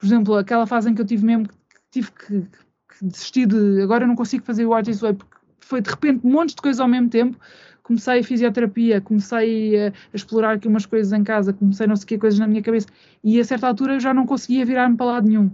[0.05, 1.55] Por exemplo, aquela fase em que eu tive mesmo que
[1.89, 5.81] tive que, que desistir de agora eu não consigo fazer o Artist Way porque foi
[5.81, 7.39] de repente um monte de coisas ao mesmo tempo.
[7.81, 12.19] Comecei a fisioterapia, comecei a, explorar aqui umas coisas em casa, comecei não sei que
[12.19, 12.85] coisas na minha cabeça
[13.23, 15.49] e a certa altura eu já não conseguia virar-me para lado nenhum.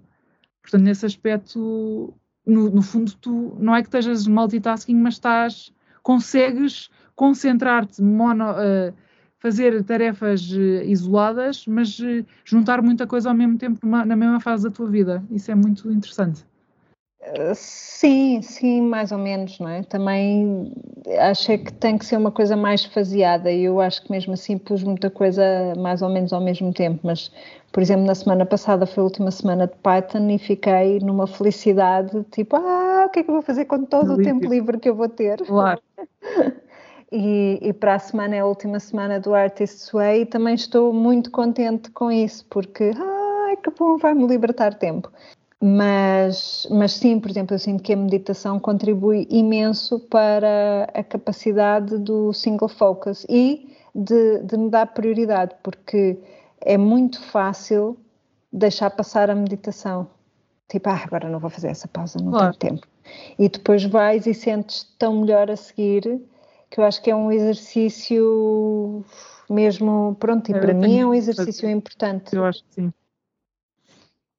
[0.62, 2.14] Portanto, nesse aspecto,
[2.46, 5.72] no, no, fundo, tu não é que estejas multitasking, mas estás,
[6.04, 8.94] consegues concentrar-te, mono, uh,
[9.42, 14.40] fazer tarefas uh, isoladas, mas uh, juntar muita coisa ao mesmo tempo numa, na mesma
[14.40, 15.22] fase da tua vida.
[15.32, 16.46] Isso é muito interessante.
[17.54, 19.84] Sim, sim, mais ou menos, não é?
[19.84, 20.74] Também
[21.20, 24.58] acho que tem que ser uma coisa mais faseada e eu acho que mesmo assim
[24.58, 25.44] pus muita coisa
[25.78, 27.32] mais ou menos ao mesmo tempo, mas
[27.72, 32.24] por exemplo na semana passada foi a última semana de Python e fiquei numa felicidade
[32.32, 34.90] tipo, ah, o que é que eu vou fazer com todo o tempo livre que
[34.90, 35.38] eu vou ter?
[35.46, 35.82] Claro.
[37.12, 40.94] e, e para a semana é a última semana do Artist's Way e também estou
[40.94, 45.12] muito contente com isso porque, ai que bom, vai-me libertar tempo.
[45.64, 52.00] Mas, mas sim, por exemplo, eu sinto que a meditação contribui imenso para a capacidade
[52.00, 56.18] do single focus e de, de me dar prioridade, porque
[56.62, 57.96] é muito fácil
[58.52, 60.08] deixar passar a meditação.
[60.68, 62.56] Tipo, ah, agora não vou fazer essa pausa, não claro.
[62.56, 62.88] tenho tempo.
[63.38, 66.22] E depois vais e sentes tão melhor a seguir,
[66.72, 69.04] que eu acho que é um exercício
[69.50, 72.34] mesmo, pronto, e para mim é um exercício importante.
[72.34, 72.94] Eu acho que sim.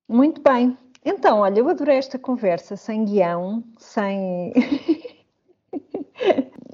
[0.08, 0.76] Muito bem.
[1.04, 4.52] Então, olha, eu adorei esta conversa sem guião, sem.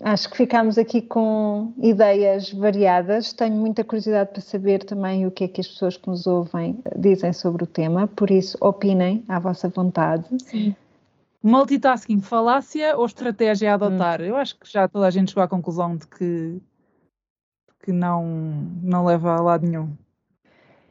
[0.00, 3.32] Acho que ficámos aqui com ideias variadas.
[3.32, 6.78] Tenho muita curiosidade para saber também o que é que as pessoas que nos ouvem
[6.96, 10.24] dizem sobre o tema, por isso, opinem à vossa vontade.
[10.44, 10.76] Sim.
[11.42, 14.20] Multitasking, falácia ou estratégia a adotar?
[14.20, 14.24] Hum.
[14.24, 16.60] Eu acho que já toda a gente chegou à conclusão de que,
[17.84, 18.24] que não,
[18.82, 19.96] não leva a lado nenhum.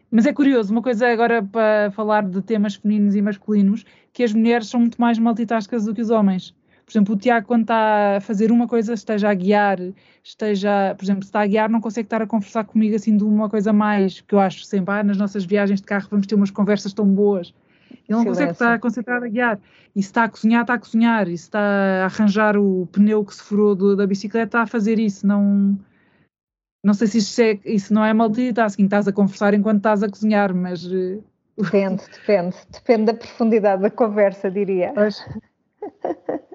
[0.09, 4.31] Mas é curioso, uma coisa agora para falar de temas femininos e masculinos, que as
[4.31, 6.55] mulheres são muito mais multitaskas do que os homens.
[6.85, 9.77] Por exemplo, o Tiago, quando está a fazer uma coisa, esteja a guiar,
[10.23, 13.25] esteja, por exemplo, se está a guiar, não consegue estar a conversar comigo assim de
[13.25, 16.35] uma coisa mais, que eu acho sempre, ah, nas nossas viagens de carro vamos ter
[16.35, 17.53] umas conversas tão boas.
[18.07, 18.31] Ele não Silêncio.
[18.31, 19.59] consegue estar concentrado a guiar.
[19.95, 21.27] E se está a cozinhar, está a cozinhar.
[21.27, 24.67] E se está a arranjar o pneu que se furou do, da bicicleta, está a
[24.67, 25.27] fazer isso.
[25.27, 25.77] Não,
[26.83, 30.09] não sei se isso, é, isso não é multitasking, estás a conversar enquanto estás a
[30.09, 30.85] cozinhar, mas.
[30.85, 31.19] Eh,
[31.57, 32.55] depende, depende.
[32.71, 34.93] Depende da profundidade da conversa, diria.
[34.93, 35.19] Pois.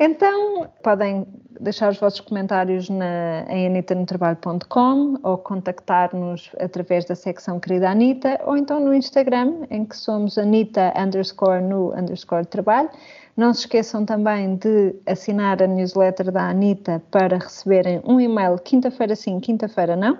[0.00, 1.26] Então, podem
[1.60, 8.56] deixar os vossos comentários na, em anitanotrabalho.com ou contactar-nos através da secção Querida Anita ou
[8.56, 12.88] então no Instagram, em que somos anita underscore no underscore trabalho.
[13.36, 19.16] Não se esqueçam também de assinar a newsletter da Anitta para receberem um e-mail quinta-feira
[19.16, 20.16] sim, quinta-feira não,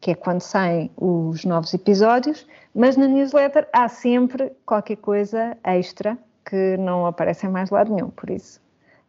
[0.00, 6.18] que é quando saem os novos episódios, mas na newsletter há sempre qualquer coisa extra
[6.44, 8.60] que não aparece em mais lado nenhum, por isso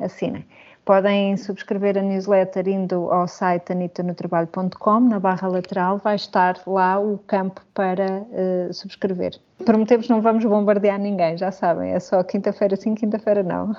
[0.04, 0.46] assinem.
[0.84, 7.20] Podem subscrever a newsletter indo ao site anitanotrabalho.com, na barra lateral vai estar lá o
[7.20, 9.40] campo para uh, subscrever.
[9.64, 13.76] Prometemos não vamos bombardear ninguém, já sabem, é só quinta-feira sim, quinta-feira não.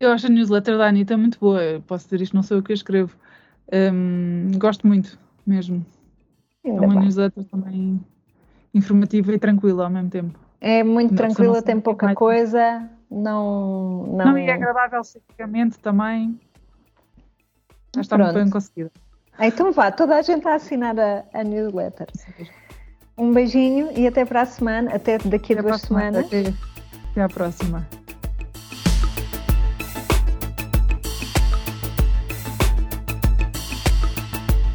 [0.00, 2.62] Eu acho a newsletter da Anitta muito boa, eu posso dizer isto, não sou eu
[2.62, 3.14] que a escrevo.
[3.72, 5.16] Um, gosto muito,
[5.46, 5.84] mesmo.
[6.64, 7.04] Ainda é uma bem.
[7.04, 8.00] newsletter também
[8.74, 10.38] informativa e tranquila ao mesmo tempo.
[10.60, 14.26] É muito tranquila, tem pouca coisa, não, não...
[14.26, 16.38] Não, e é agradável psicicamente também.
[17.94, 18.32] Já está Pronto.
[18.32, 18.90] muito bem conseguida.
[19.40, 22.06] Então vá, toda a gente a assinar a, a newsletter.
[23.18, 26.26] Um beijinho e até para a semana, até daqui a duas semanas.
[26.26, 26.54] Até,
[27.10, 27.86] até à próxima.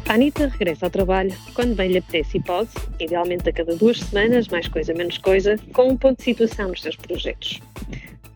[0.08, 2.70] A Anitta regressa ao trabalho quando bem lhe apetece e pode,
[3.00, 6.80] idealmente a cada duas semanas, mais coisa menos coisa, com um ponto de situação nos
[6.80, 7.60] seus projetos.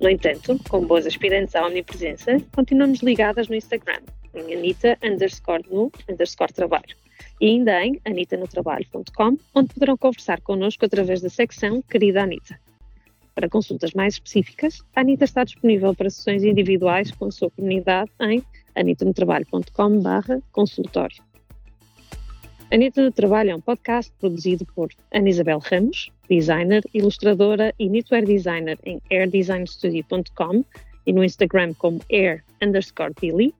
[0.00, 4.00] No entanto, com boas aspirantes à omnipresença, continuamos ligadas no Instagram,
[4.34, 4.74] em
[5.04, 6.96] underscore no underscore trabalho.
[7.38, 12.58] E ainda em anitanotrabalho.com, onde poderão conversar connosco através da secção Querida Anitta.
[13.34, 18.10] Para consultas mais específicas, a Anitta está disponível para sessões individuais com a sua comunidade
[18.20, 18.42] em
[18.74, 20.00] anitanotrabalho.com
[20.50, 21.29] consultório.
[22.72, 28.24] Anitta do Trabalho é um podcast produzido por Ana Isabel Ramos, designer, ilustradora e knitwear
[28.24, 30.64] designer em airdesignstudio.com
[31.04, 33.52] e no Instagram como air underscore Billy,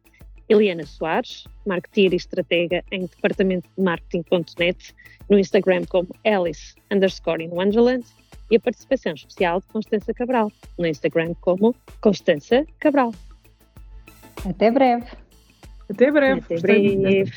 [0.49, 4.95] Eliana Soares, marketeer e estratega em departamento de marketing.net,
[5.29, 8.05] no Instagram como Alice underscore in Wonderland
[8.49, 13.13] e a participação especial de Constança Cabral, no Instagram como Constança Cabral.
[14.49, 15.07] Até breve.
[15.89, 16.41] Até breve.
[16.43, 17.33] Até breve.